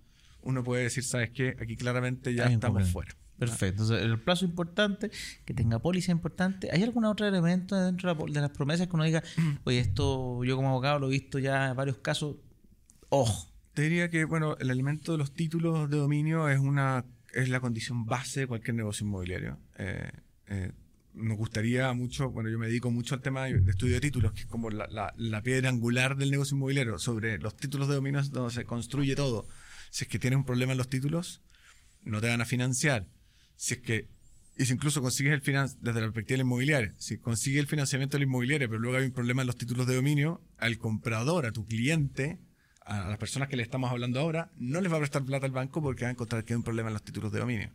[0.42, 1.56] uno puede decir, ¿sabes qué?
[1.60, 3.16] Aquí claramente ya Hay estamos fuera.
[3.38, 3.84] Perfecto.
[3.84, 5.10] Entonces, el plazo importante,
[5.46, 6.70] que tenga póliza importante.
[6.74, 9.24] ¿Hay algún otro elemento dentro de las promesas que uno diga,
[9.64, 12.36] oye, esto yo como abogado lo he visto ya en varios casos?
[13.08, 13.49] Ojo.
[13.74, 17.60] Te diría que, bueno, el elemento de los títulos de dominio es una es la
[17.60, 19.60] condición base de cualquier negocio inmobiliario.
[19.78, 20.12] Eh,
[20.48, 20.72] eh,
[21.14, 24.42] nos gustaría mucho, bueno, yo me dedico mucho al tema de estudio de títulos, que
[24.42, 26.98] es como la, la- la piedra angular del negocio inmobiliario.
[26.98, 29.48] Sobre los títulos de dominio es donde se construye todo.
[29.92, 31.42] Si es que tienes un problema en los títulos,
[32.04, 33.08] no te van a financiar.
[33.56, 34.08] Si es que,
[34.58, 38.18] y si incluso consigues el finan desde la perspectiva del inmobiliario, si consigues el financiamiento
[38.18, 41.52] del inmobiliario, pero luego hay un problema en los títulos de dominio, al comprador, a
[41.52, 42.40] tu cliente,
[42.90, 45.52] a las personas que le estamos hablando ahora, no les va a prestar plata al
[45.52, 47.70] banco porque va a encontrar que hay un problema en los títulos de dominio.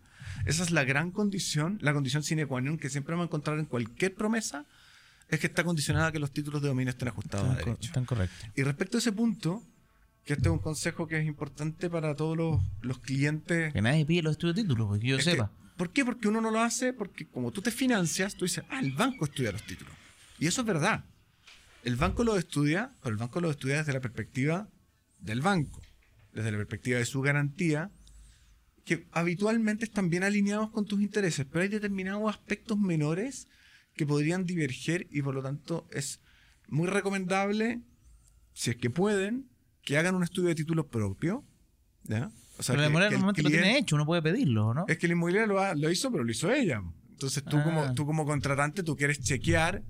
[0.46, 3.58] Esa es la gran condición, la condición sine qua non que siempre vamos a encontrar
[3.58, 4.66] en cualquier promesa,
[5.28, 7.70] es que está condicionada a que los títulos de dominio estén ajustados a Están, co-
[7.70, 7.86] derecho.
[7.88, 8.48] están correctos.
[8.56, 9.62] Y respecto a ese punto,
[10.24, 13.72] que este es un consejo que es importante para todos los, los clientes.
[13.72, 15.50] Que nadie pide los estudios de títulos, porque yo Es que- sepa.
[15.76, 16.04] ¿Por qué?
[16.04, 19.24] Porque uno no lo hace porque como tú te financias, tú dices, ah, el banco
[19.24, 19.92] estudia los títulos.
[20.38, 21.04] Y eso es verdad.
[21.82, 24.68] El banco lo estudia, pero el banco lo estudia desde la perspectiva
[25.24, 25.80] del banco,
[26.32, 27.90] desde la perspectiva de su garantía,
[28.84, 33.48] que habitualmente están bien alineados con tus intereses, pero hay determinados aspectos menores
[33.94, 36.20] que podrían diverger y por lo tanto es
[36.68, 37.80] muy recomendable,
[38.52, 39.48] si es que pueden,
[39.82, 41.44] que hagan un estudio de títulos propio.
[42.04, 42.30] ¿ya?
[42.58, 44.84] O sea, Pero la inmobiliaria normalmente lo tiene hecho, uno puede pedirlo, ¿no?
[44.86, 46.82] es que la inmobiliaria lo, ha- lo hizo, pero lo hizo ella.
[47.10, 47.64] Entonces tú, Ah.
[47.64, 49.82] como, tú como contratante, tú quieres chequear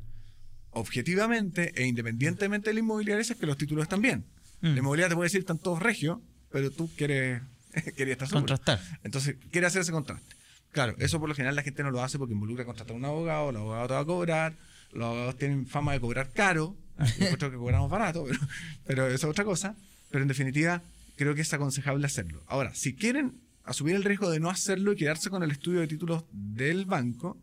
[0.70, 4.24] objetivamente e independientemente de la inmobiliaria si es que los títulos están bien.
[4.64, 4.72] Mm.
[4.72, 7.42] La inmobiliaria te puede decir están todos regios, pero tú quieres,
[7.96, 8.46] querías estar seguro.
[8.46, 8.80] Contrastar.
[9.04, 10.34] Entonces, quiere hacer ese contraste.
[10.72, 13.04] Claro, eso por lo general la gente no lo hace porque involucra contratar a un
[13.04, 14.54] abogado, el abogado te va a cobrar,
[14.92, 18.40] los abogados tienen fama de cobrar caro, nosotros que cobramos barato, pero,
[18.86, 19.76] pero eso es otra cosa.
[20.10, 20.82] Pero en definitiva,
[21.16, 22.42] creo que es aconsejable hacerlo.
[22.46, 25.88] Ahora, si quieren asumir el riesgo de no hacerlo y quedarse con el estudio de
[25.88, 27.38] títulos del banco,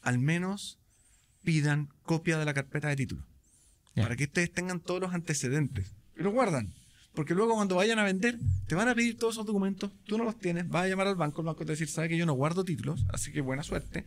[0.00, 0.78] al menos
[1.42, 3.24] pidan copia de la carpeta de títulos.
[3.96, 5.92] Para que ustedes tengan todos los antecedentes.
[6.20, 6.72] Y los guardan.
[7.14, 10.22] Porque luego cuando vayan a vender, te van a pedir todos esos documentos, tú no
[10.24, 12.16] los tienes, vas a llamar al banco, el banco te va a decir, sabe que
[12.16, 14.04] yo no guardo títulos, así que buena suerte.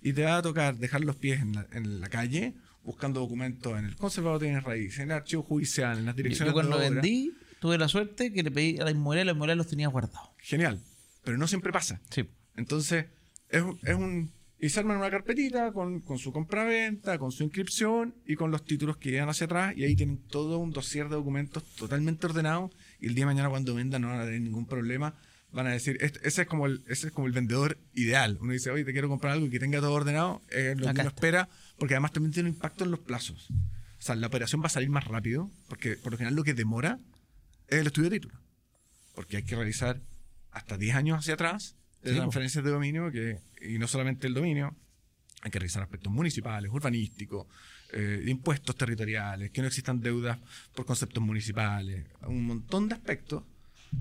[0.00, 3.78] Y te va a tocar dejar los pies en la, en la calle, buscando documentos
[3.78, 6.78] en el conservador de bienes raíces, en el archivo judicial, en las direcciones yo cuando
[6.78, 7.00] de obra.
[7.02, 10.30] vendí, tuve la suerte que le pedí a la inmobiliaria, la inmobiliaria los tenía guardados.
[10.38, 10.80] Genial.
[11.24, 12.00] Pero no siempre pasa.
[12.10, 12.24] Sí.
[12.56, 13.06] Entonces,
[13.50, 14.30] es, es un.
[14.58, 18.64] Y se arman una carpetita con, con su compraventa, con su inscripción y con los
[18.64, 19.74] títulos que llegan hacia atrás.
[19.76, 22.70] Y ahí tienen todo un dossier de documentos totalmente ordenado.
[22.98, 25.14] Y el día de mañana, cuando vendan, no van a tener ningún problema.
[25.52, 28.38] Van a decir, este- ese, es como el, ese es como el vendedor ideal.
[28.40, 30.40] Uno dice, oye, te quiero comprar algo que tenga todo ordenado.
[30.48, 31.14] Es lo que uno está.
[31.14, 31.48] espera,
[31.78, 33.50] porque además también tiene un impacto en los plazos.
[33.50, 36.54] O sea, la operación va a salir más rápido, porque por lo general lo que
[36.54, 36.98] demora
[37.68, 38.40] es el estudio de título.
[39.14, 40.00] Porque hay que realizar
[40.50, 42.20] hasta 10 años hacia atrás de Sí, po.
[42.22, 44.74] transferencias de dominio, que, y no solamente el dominio,
[45.42, 47.46] hay que revisar aspectos municipales, urbanísticos,
[47.92, 50.38] eh, impuestos territoriales, que no existan deudas
[50.74, 53.44] por conceptos municipales, un montón de aspectos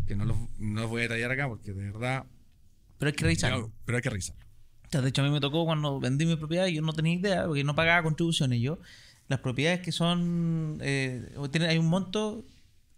[0.08, 2.26] que no los, no los voy a detallar acá porque de verdad,
[2.98, 3.72] Pero hay que revisarlo.
[3.86, 4.36] pero hay que revisar.
[4.88, 7.14] O sea, de hecho, a mí me tocó cuando vendí mi propiedad, yo no tenía
[7.14, 8.80] idea, porque no pagaba contribuciones yo.
[9.28, 10.78] Las propiedades que son.
[10.82, 12.46] eh, tienen- hay un monto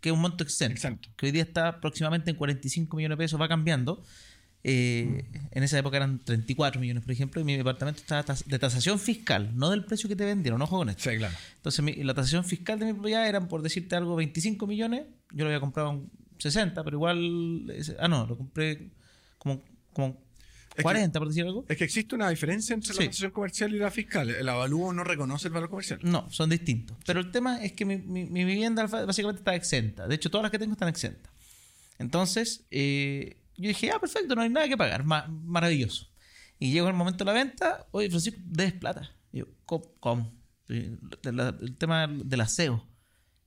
[0.01, 1.09] que es un monto exento, Exento.
[1.17, 4.03] que hoy día está aproximadamente en 45 millones de pesos, va cambiando.
[4.63, 8.99] Eh, En esa época eran 34 millones, por ejemplo, y mi departamento estaba de tasación
[8.99, 11.09] fiscal, no del precio que te vendieron, ojo con esto.
[11.09, 11.35] Sí, claro.
[11.55, 15.05] Entonces, mi- la tasación fiscal de mi propiedad eran, por decirte algo, 25 millones.
[15.31, 17.73] Yo lo había comprado en 60, pero igual.
[17.99, 18.89] Ah, no, lo compré
[19.37, 20.21] como, como
[20.75, 21.65] que- 40, por decir algo.
[21.69, 22.99] Es que existe una diferencia entre Sí.
[22.99, 24.29] la tasación comercial y la fiscal.
[24.29, 25.99] El avalúo no reconoce el valor comercial.
[26.03, 26.97] No, son distintos.
[27.05, 30.07] Pero el tema es que mi, mi- mi vivienda básicamente está exenta.
[30.07, 31.31] De hecho, todas las que tengo están exentas.
[31.99, 35.03] Entonces, eh, yo dije, ah, perfecto, no hay nada que pagar.
[35.03, 36.07] Ma- maravilloso.
[36.59, 39.11] Y llegó el momento de la venta, oye, Francisco, debes plata.
[39.31, 39.85] Y yo, ¿cómo?
[39.99, 40.33] ¿Cómo?
[41.23, 42.85] La- el tema del aseo.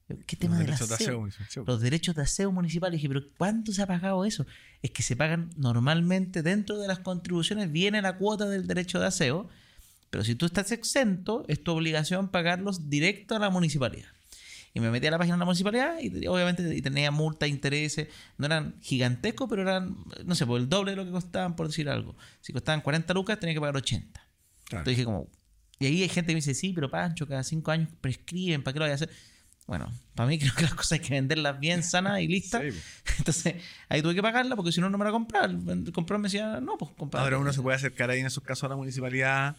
[0.09, 1.25] Yo, ¿Qué tema del derechos de aseo?
[1.27, 1.65] aseo.
[1.65, 2.93] Los derechos de aseo municipal.
[2.93, 4.47] Y dije, pero ¿cuánto se ha pagado eso?
[4.83, 9.07] Es que se pagan normalmente dentro de las contribuciones, viene la cuota del derecho de
[9.07, 9.49] aseo,
[10.11, 14.09] pero si tú estás exento, es tu obligación pagarlos directo a la municipalidad.
[14.73, 17.47] Y me metí a la página de la municipalidad y te- obviamente y tenía multa,
[17.47, 18.07] intereses,
[18.39, 21.66] no eran gigantescos, pero eran, no sé, por el doble de lo que costaban, por
[21.66, 22.16] decir algo.
[22.41, 24.12] Si costaban 40 lucas, tenía que pagar 80.
[24.12, 24.29] Claro.
[24.83, 25.29] Entonces dije como...
[25.81, 28.75] Y ahí hay gente que me dice, sí, pero Pancho, cada cinco años prescriben, ¿para
[28.75, 29.11] qué lo voy a hacer?
[29.66, 32.62] Bueno, para mí creo que las cosas hay que venderlas bien sanas y listas.
[32.62, 32.79] Sí.
[33.18, 33.55] Entonces,
[33.89, 35.47] ahí tuve que pagarla porque si no, no me la compraba.
[35.47, 37.25] El comprador me decía, no, pues comprar.
[37.25, 39.57] Ahora uno se puede acercar ahí en esos casos a la municipalidad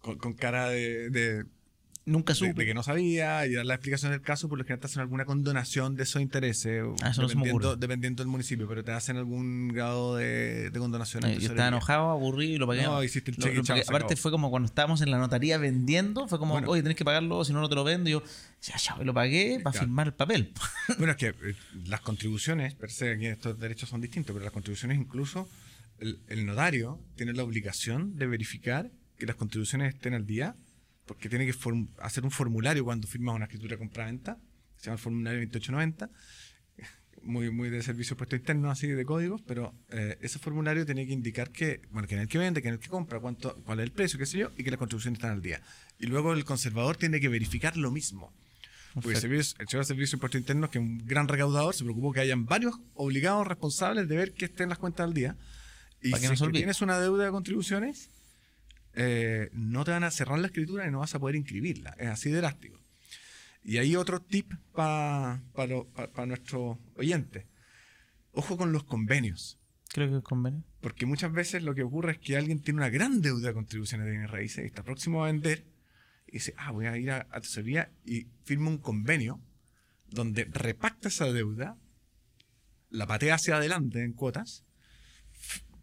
[0.00, 1.44] con, con cara de, de,
[2.08, 2.54] Nunca supe.
[2.54, 5.00] de que no sabía y dar la explicación del caso, por lo general te hacen
[5.02, 7.80] alguna condonación de esos intereses, Ah, eso no dependiendo, ocurre.
[7.80, 11.24] dependiendo del municipio, pero te hacen algún grado de, de condonación.
[11.26, 12.82] Eh, yo estaba enojado, aburrido y lo pagué.
[12.82, 14.16] No, hiciste el cheque lo y chao, Aparte acabó.
[14.16, 16.68] fue como cuando estábamos en la notaría vendiendo, fue como, Bueno.
[16.70, 18.08] oye, tenés que pagarlo, si no, no te lo vendo.
[18.08, 18.22] Y yo,
[18.62, 19.86] ya, ya, lo pagué para Claro.
[19.86, 20.52] firmar el papel.
[20.98, 21.54] Bueno, es que eh,
[21.86, 25.48] las contribuciones, per se, aquí estos derechos son distintos, pero las contribuciones incluso,
[25.98, 30.54] el, el notario tiene la obligación de verificar que las contribuciones estén al día,
[31.08, 34.38] porque tiene que form- hacer un formulario cuando firmas una escritura de compra-venta,
[34.76, 36.10] se llama el formulario 2890,
[37.22, 41.12] muy, muy de servicio puesto interno, así de códigos, pero eh, ese formulario tiene que
[41.12, 43.80] indicar que, bueno, que en el que vende, que en el que compra, cuánto, cuál
[43.80, 45.60] es el precio, qué sé yo, y que las contribuciones están al día.
[45.98, 48.32] Y luego el conservador tiene que verificar lo mismo.
[48.94, 51.74] Porque el servicio, el Servicio de Servicio de Impuestos Internos, que es un gran recaudador,
[51.74, 55.36] se preocupó que hayan varios obligados responsables de ver que estén las cuentas al día.
[56.00, 58.10] Y si no es tienes una deuda de contribuciones,
[59.00, 61.94] eh, no te van a cerrar la escritura y no vas a poder inscribirla.
[61.98, 62.80] Es así de drástico.
[63.62, 65.40] Y hay otro tip para
[66.26, 67.46] nuestros oyentes.
[68.32, 69.60] Ojo con los convenios.
[69.90, 70.64] Creo que es convenio.
[70.80, 74.04] Porque muchas veces lo que ocurre es que alguien tiene una gran deuda de contribuciones
[74.04, 75.64] de bienes raíces y está próximo a vender
[76.26, 79.40] y dice, ah, voy a ir a, a tesorería y firma un convenio
[80.08, 81.76] donde repacta esa deuda,
[82.90, 84.64] la patea hacia adelante en cuotas,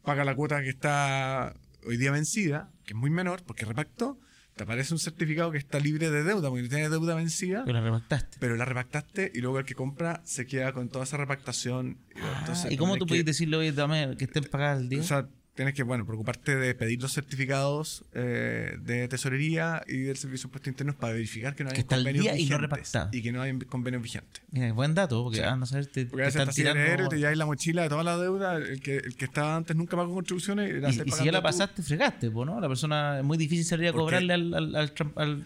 [0.03, 1.55] paga la cuota que está
[1.85, 4.19] hoy día vencida, que es muy menor porque repactó,
[4.55, 7.79] te aparece un certificado que está libre de deuda porque no tiene deuda vencida, Pero
[7.79, 8.37] la repactaste.
[8.39, 11.97] pero la repactaste y luego el que compra se queda con toda esa repactación.
[12.15, 14.99] Ah, entonces ¿Y cómo tú que- puedes decirle, oye, dame que estén pagadas al día?
[15.01, 20.17] o sea, tienes que, bueno, preocuparte de pedir los certificados eh, de tesorería y del
[20.17, 23.09] Servicio de Impuestos Internos para verificar que no hay convenios y no vigentes repactado.
[23.13, 24.43] y que no hay convenios vigentes.
[24.51, 25.43] Mira, buen dato, porque Sí.
[25.43, 27.05] a saber, te, Porque te están tirando...
[27.05, 29.75] y te lleváis la mochila de toda la deuda, el que, el que estaba antes
[29.75, 31.43] nunca pagó contribuciones y, Y, y si ya la tú.
[31.43, 32.59] pasaste, fregaste, po, ¿no?
[32.59, 35.45] La persona es muy difícil salir a cobrarle al, al, al al-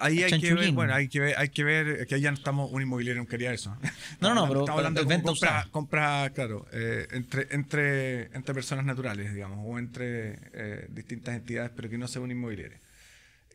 [0.00, 2.70] Ahí hay que ver, bueno, hay que ver, hay que ver, que ya no estamos
[2.70, 3.76] un inmobiliario, no quería eso.
[4.20, 9.34] No, no, pero- estamos hablando de compra, compra, claro, eh, entre, entre, entre personas naturales,
[9.34, 12.78] digamos, o entre eh, distintas entidades, pero que no sea un inmobiliario.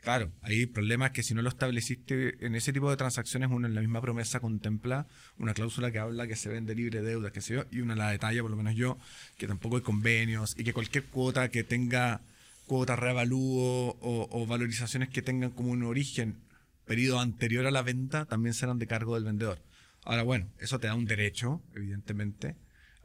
[0.02, 3.50] Claro, ahí el problema es que si no lo estableciste en ese tipo de transacciones,
[3.50, 7.08] uno en la misma promesa contempla una cláusula que habla que se vende libre de
[7.08, 8.98] deudas, que sé yo, y una la detalla, por lo menos yo,
[9.38, 12.20] que tampoco hay convenios y que cualquier cuota que tenga
[12.66, 16.44] cuota reavalúo o, o valorizaciones que tengan como un origen
[16.86, 19.60] periodo anterior a la venta también serán de cargo del vendedor.
[20.04, 22.58] Ahora, bueno, eso te da un derecho, evidentemente,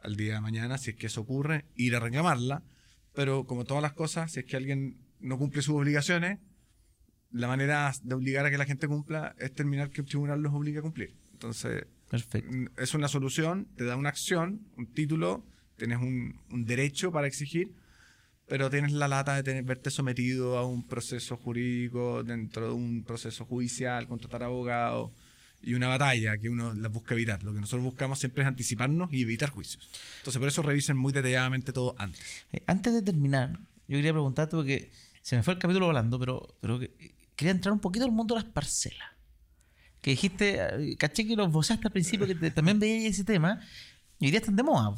[0.02, 2.62] al día de mañana, si es que eso ocurre, ir a reclamarla,
[3.14, 6.38] pero como todas las cosas, si es que alguien no cumple sus obligaciones,
[7.30, 10.52] la manera de obligar a que la gente cumpla es terminar que el tribunal los
[10.54, 11.14] obligue a cumplir.
[11.32, 12.50] Entonces, Perfecto.
[12.78, 15.44] es una solución, te da una acción, un título,
[15.76, 17.74] tienes un, un derecho para exigir,
[18.48, 23.04] pero tienes la lata de tener, verte sometido a un proceso jurídico dentro de un
[23.04, 25.10] proceso judicial, contratar abogados
[25.62, 27.42] y una batalla que uno las busca evitar.
[27.42, 29.88] Lo que nosotros buscamos siempre es anticiparnos y evitar juicios.
[30.18, 32.20] Entonces, por eso revisen muy detalladamente todo antes.
[32.52, 34.90] Eh, antes de terminar, yo quería preguntarte, porque
[35.22, 38.34] se me fue el capítulo volando, pero, pero que- quería entrar un poquito al mundo
[38.34, 39.08] de las parcelas.
[40.00, 43.60] Que dijiste, eh, caché que lo esbozaste al principio, que te- también veía ese tema,
[44.20, 44.94] y hoy día están de moda.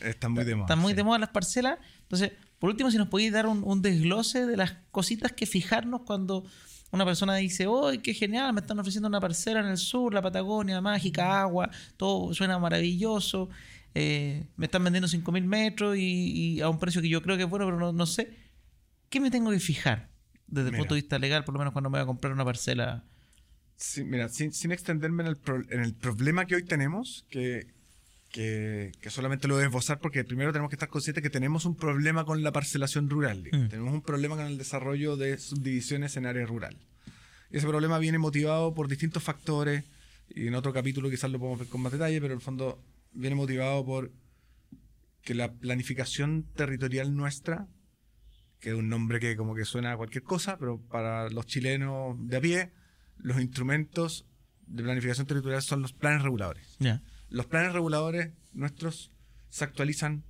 [0.00, 0.66] Están muy de moda.
[0.66, 0.96] Están muy sí.
[0.96, 1.78] de moda las parcelas.
[2.02, 2.32] Entonces,
[2.62, 6.44] por último, si nos podéis dar un, un desglose de las cositas que fijarnos cuando
[6.92, 8.52] una persona dice, ¡oh, qué genial!
[8.52, 13.48] Me están ofreciendo una parcela en el sur, la Patagonia, mágica, agua, todo suena maravilloso.
[13.94, 17.42] eh, me están vendiendo 5.000 metros y, y a un precio que yo creo que
[17.42, 18.38] es bueno, pero no, no sé.
[19.08, 20.10] ¿Qué me tengo que fijar
[20.46, 22.44] desde el punto de vista legal, por lo menos cuando me voy a comprar una
[22.44, 23.04] parcela?
[23.76, 27.66] Sí, mira, sin, sin extenderme en el, pro- en el problema que hoy tenemos, que,
[28.32, 31.66] que, que solamente lo voy a esbozar porque primero tenemos que estar conscientes que tenemos
[31.66, 33.44] un problema con la parcelación rural.
[33.52, 33.68] Mm.
[33.68, 36.76] Tenemos un problema con el desarrollo de subdivisiones en área rural.
[37.50, 39.84] Y ese problema viene motivado por distintos factores,
[40.30, 42.82] y en otro capítulo quizás lo podemos ver con más detalle, pero en el fondo
[43.12, 44.10] viene motivado por
[45.20, 47.68] que la planificación territorial nuestra,
[48.60, 52.16] que es un nombre que como que suena a cualquier cosa, pero para los chilenos
[52.18, 52.72] de a pie,
[53.18, 54.24] los instrumentos
[54.66, 56.78] de planificación territorial son los planes reguladores.
[57.32, 59.10] Los planes reguladores nuestros
[59.48, 60.22] se actualizan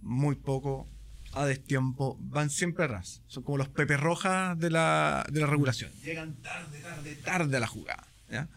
[0.00, 0.88] muy poco,
[1.34, 3.22] a destiempo, van siempre a ras.
[3.26, 5.92] Son como los pepe rojas de la, de la regulación.
[6.02, 8.08] Llegan tarde, tarde, tarde a la jugada.
[8.30, 8.48] ¿ya?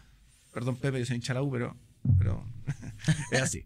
[0.52, 1.76] Perdón, Pepe, yo soy hincha la U, pero,
[2.18, 2.46] pero
[3.30, 3.64] es así.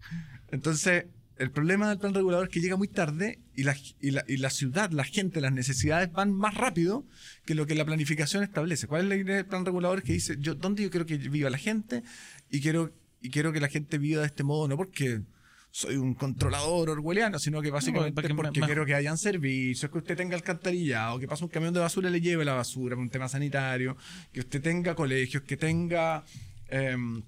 [0.50, 1.06] Entonces,
[1.36, 4.38] el problema del plan regulador es que llega muy tarde y la, y, la, y
[4.38, 7.06] la ciudad, la gente, las necesidades van más rápido
[7.44, 8.88] que lo que la planificación establece.
[8.88, 10.02] ¿Cuál es la idea del plan regulador?
[10.02, 12.02] Que dice, yo, ¿dónde yo quiero que viva la gente?
[12.50, 15.22] Y quiero, y quiero que la gente viva de este modo, no porque
[15.70, 19.90] soy un controlador orwelliano, sino que básicamente porque me- porque me- quiero que hayan servicios,
[19.90, 22.96] que usted tenga alcantarillado, que pase un camión de basura y le lleve la basura
[22.96, 23.96] por un tema sanitario,
[24.32, 26.24] que usted tenga colegios, que tenga
[26.68, 27.22] em,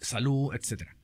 [0.00, 0.96] salud, etcétera.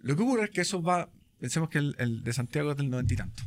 [0.00, 1.08] Lo que ocurre es que eso va,
[1.40, 3.42] pensemos que el, el de Santiago es del noventa y tanto.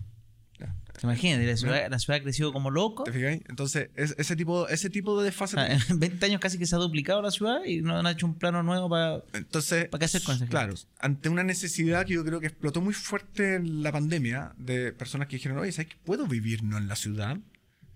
[1.04, 3.04] Imagínate, la ciudad, la ciudad ha crecido como loco.
[3.04, 3.42] ¿Te fijáis?
[3.50, 5.60] Entonces, es- ese, tipo, ese tipo de desfase.
[5.60, 8.26] Ah, En 20 años casi que se ha duplicado la ciudad y no han hecho
[8.26, 9.24] un plano nuevo para...
[9.34, 10.38] Entonces, ¿Para qué hacer con?
[10.48, 14.92] Claro, ante una necesidad que yo creo que explotó muy fuerte en la pandemia de
[14.94, 17.38] personas que dijeron, oye, ¿sabes que puedo vivir no en la ciudad?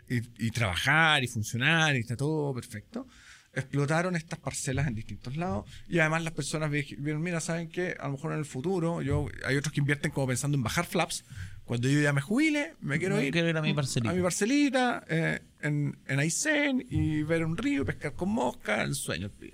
[0.09, 3.07] Y, y trabajar y funcionar y está todo perfecto.
[3.55, 7.95] Explotaron estas parcelas en distintos lados y además las personas vi- vieron, mira, ¿saben qué?
[7.99, 10.85] A lo mejor en el futuro, yo hay otros que invierten como pensando en bajar
[10.85, 11.23] flaps.
[11.65, 14.11] Cuando yo ya me jubile, me quiero Me ir, quiero ir a mi parcelita.
[14.11, 18.95] a mi parcelita eh, en, en Aysén y ver un río, pescar con mosca, el
[18.95, 19.29] sueño.
[19.39, 19.51] el.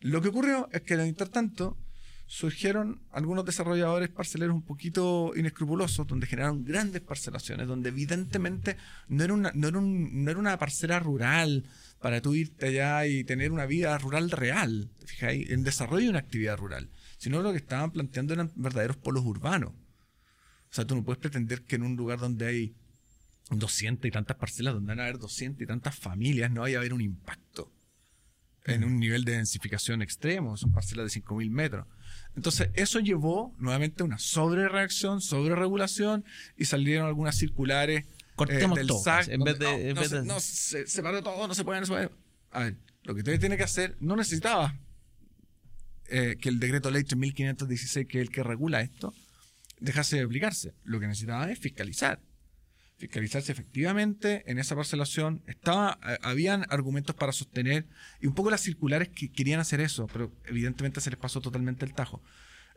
[0.00, 1.76] Lo que ocurrió es que, en el intertanto,
[2.26, 8.76] surgieron algunos desarrolladores parceleros un poquito inescrupulosos, donde generaron grandes parcelaciones, donde evidentemente
[9.08, 11.64] no era una, no era un- no era una parcela rural
[12.00, 15.50] para tú irte allá y tener una vida rural real, ¿te fijáis?
[15.50, 19.72] En desarrollo de una actividad rural, sino lo que estaban planteando eran verdaderos polos urbanos.
[20.70, 22.74] O sea, tú no puedes pretender que en un lugar donde hay
[23.50, 26.80] 200 y tantas parcelas, donde van a haber 200 y tantas familias, no vaya a
[26.80, 27.72] haber un impacto
[28.66, 31.86] en un nivel de densificación extremo, son parcelas de 5.000 metros.
[32.36, 36.22] Entonces, eso llevó nuevamente a una sobrereacción, sobreregulación
[36.56, 38.06] y salieron algunas circulares eh,
[38.36, 39.28] Cortemos del todo, SAC.
[39.28, 41.54] en vez de- en no, vez no, de- se, no, se, se paró todo, no
[41.54, 42.10] se puede, no se puede.
[42.50, 44.78] A ver, lo que usted tiene que hacer, no necesitaba
[46.10, 49.14] eh, que el decreto ley 3516, que es el que regula esto,
[49.80, 50.74] dejase de aplicarse.
[50.84, 52.20] Lo que necesitaba es fiscalizar.
[52.96, 57.86] Fiscalizar si efectivamente en esa parcelación estaba, eh, habían argumentos para sostener,
[58.20, 61.84] y un poco las circulares que querían hacer eso, pero evidentemente se les pasó totalmente
[61.84, 62.22] el tajo,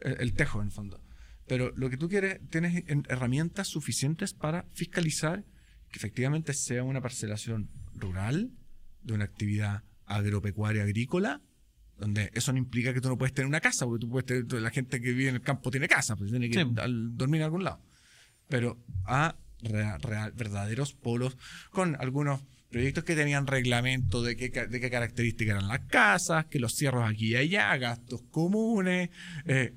[0.02, 1.04] eh, el tejo en fondo.
[1.48, 5.44] Pero lo que tú quieres, tienes en- herramientas suficientes para fiscalizar
[5.90, 8.52] que efectivamente sea una parcelación rural,
[9.02, 11.42] de una actividad agropecuaria agrícola,
[12.02, 14.62] donde eso no implica que tú no puedes tener una casa, porque tú puedes tener,
[14.62, 16.66] la gente que vive en el campo tiene casa, pues tiene que Sí.
[17.14, 17.80] dormir en algún lado.
[18.50, 21.38] Pero a rea- real- verdaderos polos
[21.70, 22.42] con algunos
[22.72, 27.08] proyectos que tenían reglamento de qué, de qué características eran las casas, que los cierros
[27.08, 29.10] aquí y allá, gastos comunes,
[29.46, 29.74] eh,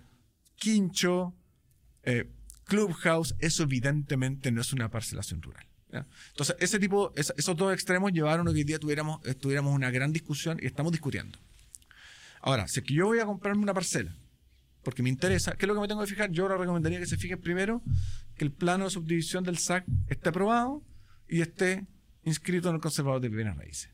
[0.57, 1.35] quincho,
[2.05, 2.31] eh,
[2.65, 5.67] clubhouse, eso evidentemente no es una parcelación rural.
[5.93, 6.07] ¿ya?
[6.31, 9.91] Entonces, ese tipo, es- esos dos extremos llevaron a que hoy día tuviéramos, tuviéramos una
[9.91, 11.39] gran discusión y estamos discutiendo.
[12.47, 14.15] Ahora, si es que yo voy a comprarme una parcela,
[14.83, 16.31] porque me interesa, ¿qué es lo que me tengo que fijar?
[16.31, 17.81] Yo ahora recomendaría que se fijen primero
[18.37, 20.83] que el plano de subdivisión del SAC esté aprobado
[21.27, 21.87] y esté
[22.23, 23.89] inscrito en el conservador de bienes raíces.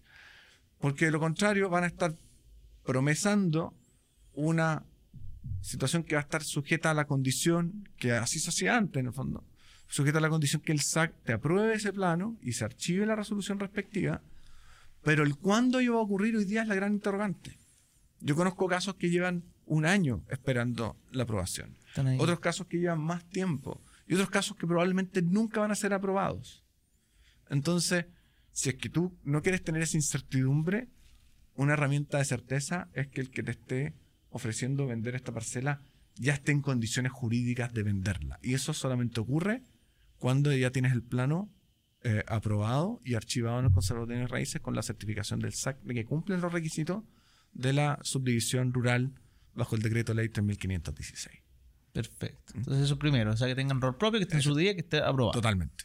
[0.81, 2.17] Porque de lo contrario van a estar
[2.85, 3.73] promesando
[4.33, 4.85] una
[5.61, 9.07] situación que va a estar sujeta a la condición que así se hacía antes en
[9.07, 9.45] el fondo,
[9.87, 13.15] sujeta a la condición que el SAC te apruebe ese plano y se archive la
[13.15, 14.23] resolución respectiva,
[15.05, 17.60] pero el cuándo va a ocurrir hoy día es la gran interrogante.
[18.21, 21.77] Yo conozco casos que llevan un año esperando la aprobación,
[22.19, 25.95] otros casos que llevan más tiempo y otros casos que probablemente nunca van a ser
[25.95, 26.65] aprobados.
[27.49, 28.07] Entonces,
[28.53, 30.89] si es que tú no quieres tener esa incertidumbre,
[31.55, 33.95] una herramienta de certeza es que el que te esté
[34.31, 35.81] ofreciendo vender esta parcela
[36.17, 38.39] ya esté en condiciones jurídicas de venderla.
[38.43, 39.63] Y eso solamente ocurre
[40.19, 41.51] cuando ya tienes el plano
[42.03, 45.95] eh, aprobado y archivado en el Conservador de Raíces con la certificación del SAC de
[45.95, 47.05] que cumplen los requisitos
[47.53, 49.13] de la subdivisión rural
[49.55, 51.39] bajo el decreto ley 3516.
[51.93, 52.53] Perfecto.
[52.55, 54.81] Entonces eso primero, o sea, que tengan rol propio, que esté en su día, que
[54.81, 55.33] esté aprobado.
[55.33, 55.85] Totalmente.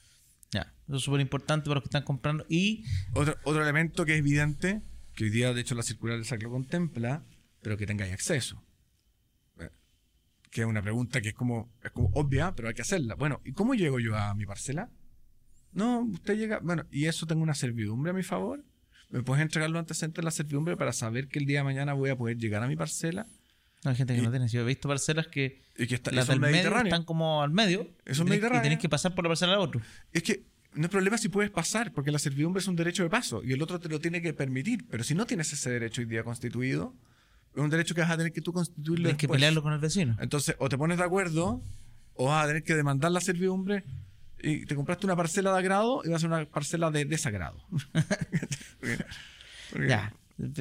[0.51, 2.45] Ya, eso es súper importante para los que están comprando.
[2.47, 4.81] Y Otro, otro elemento que es evidente,
[5.13, 7.23] que hoy día de hecho la circular del SAC lo contempla,
[7.61, 8.63] pero que tengáis acceso.
[9.59, 9.69] Eh,
[10.51, 13.15] Que es una pregunta que es como, es como obvia, pero hay que hacerla.
[13.15, 14.89] Bueno, ¿y cómo llego yo a mi parcela?
[15.71, 18.63] No, usted llega, bueno, y eso tengo una servidumbre a mi favor.
[19.15, 21.93] ¿Me puedes entregar los antecedentes de la servidumbre para saber que el día de mañana
[21.93, 23.25] voy a poder llegar a mi parcela?
[23.83, 24.47] no hay gente que Y- no tiene.
[24.47, 27.81] Yo he visto parcelas que Y que está, las del medio están como al medio.
[27.81, 28.59] Eso es y tenés- mediterráneo.
[28.59, 29.79] Y tenés que pasar por la parcela del otro.
[30.11, 30.43] Es que
[30.73, 33.53] no hay problema si puedes pasar, porque la servidumbre es un derecho de paso y
[33.53, 34.85] el otro te lo tiene que permitir.
[34.89, 36.93] Pero si no tienes ese derecho hoy día constituido,
[37.55, 39.37] es un derecho que vas a tener que tú constituirlo Tienes que después.
[39.37, 40.17] pelearlo con el vecino.
[40.19, 41.61] Entonces, o te pones de acuerdo,
[42.15, 43.83] o vas a tener que demandar la servidumbre
[44.47, 47.63] y te compraste una parcela de agrado y vas a ser una parcela de desagrado.
[48.79, 49.05] Porque-
[49.71, 50.13] porque- Ya,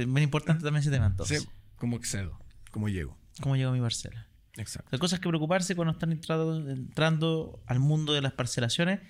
[0.07, 1.43] muy importante también ese tema entonces.
[1.43, 2.39] sé cómo excedo,
[2.71, 3.17] cómo llego.
[3.41, 4.27] ¿Cómo llegó a mi parcela?
[4.57, 4.89] Exacto.
[4.93, 9.01] Hay cosas que preocuparse cuando están entrando, entrando al mundo de las parcelaciones.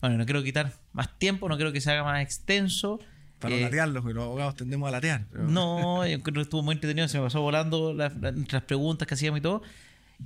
[0.00, 3.00] Bueno, no quiero quitar más tiempo, no quiero que se haga más extenso.
[3.38, 5.26] Para Eh, latearlos, porque los abogados tendemos a latear.
[5.32, 9.08] pero- No, yo creo que estuvo muy entretenido, se me pasó volando las- las preguntas
[9.08, 9.62] que hacíamos y todo.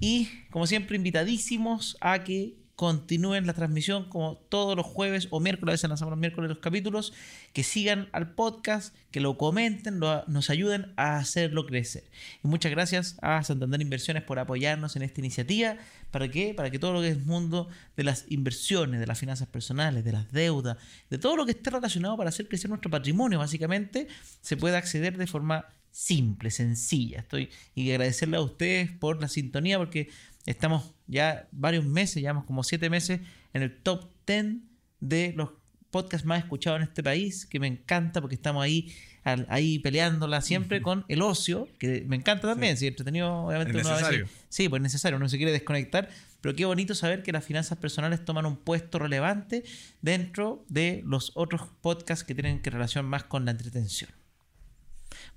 [0.01, 5.73] Y como siempre, invitadísimos a que continúen la transmisión como todos los jueves o miércoles,
[5.73, 7.13] a veces lanzamos los miércoles los capítulos,
[7.53, 12.05] que sigan al podcast, que lo comenten, nos ayuden a hacerlo crecer.
[12.43, 15.77] Y muchas gracias a Santander Inversiones por apoyarnos en esta iniciativa.
[16.11, 16.53] ¿Para qué?
[16.55, 20.13] Para que todo lo que es mundo de las inversiones, de las finanzas personales, de
[20.13, 20.77] las deudas,
[21.11, 24.09] de todo lo que esté relacionado para hacer crecer nuestro patrimonio, básicamente,
[24.41, 27.21] se pueda acceder de forma simple, sencilla.
[27.21, 30.09] Estoy y agradecerle a ustedes por la sintonía porque
[30.47, 33.21] estamos ya varios meses, llevamos como siete meses
[33.53, 34.57] en el top 10
[35.01, 35.51] de los
[35.91, 38.93] podcasts más escuchados en este país, que me encanta porque estamos ahí
[39.23, 43.85] al- ahí peleándola siempre con el ocio, que me encanta también, si entretenido obviamente Es
[43.87, 44.39] uno a veces- necesario.
[44.49, 46.09] sí, pues es necesario, uno se quiere desconectar,
[46.41, 49.63] pero qué bonito saber que las finanzas personales toman un puesto relevante
[50.03, 54.11] dentro de los otros podcasts que tienen que relación más con la entretención.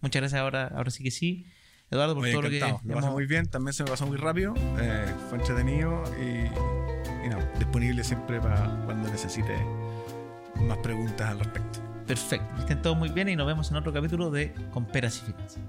[0.02, 1.46] Muchas gracias ahora, ahora sí que sí.
[1.90, 2.60] Eduardo, por Oye, todo lo que.
[2.60, 4.54] Lo pasé muy bien, también se me pasó muy rápido.
[4.80, 6.48] eh, fue entretenido y,
[7.58, 9.56] disponible siempre para cuando necesite
[10.62, 11.80] más preguntas al respecto.
[12.06, 12.48] Perfecto.
[12.60, 15.60] Estén todos muy bien y nos vemos en otro capítulo de Con Peras y Finanzas.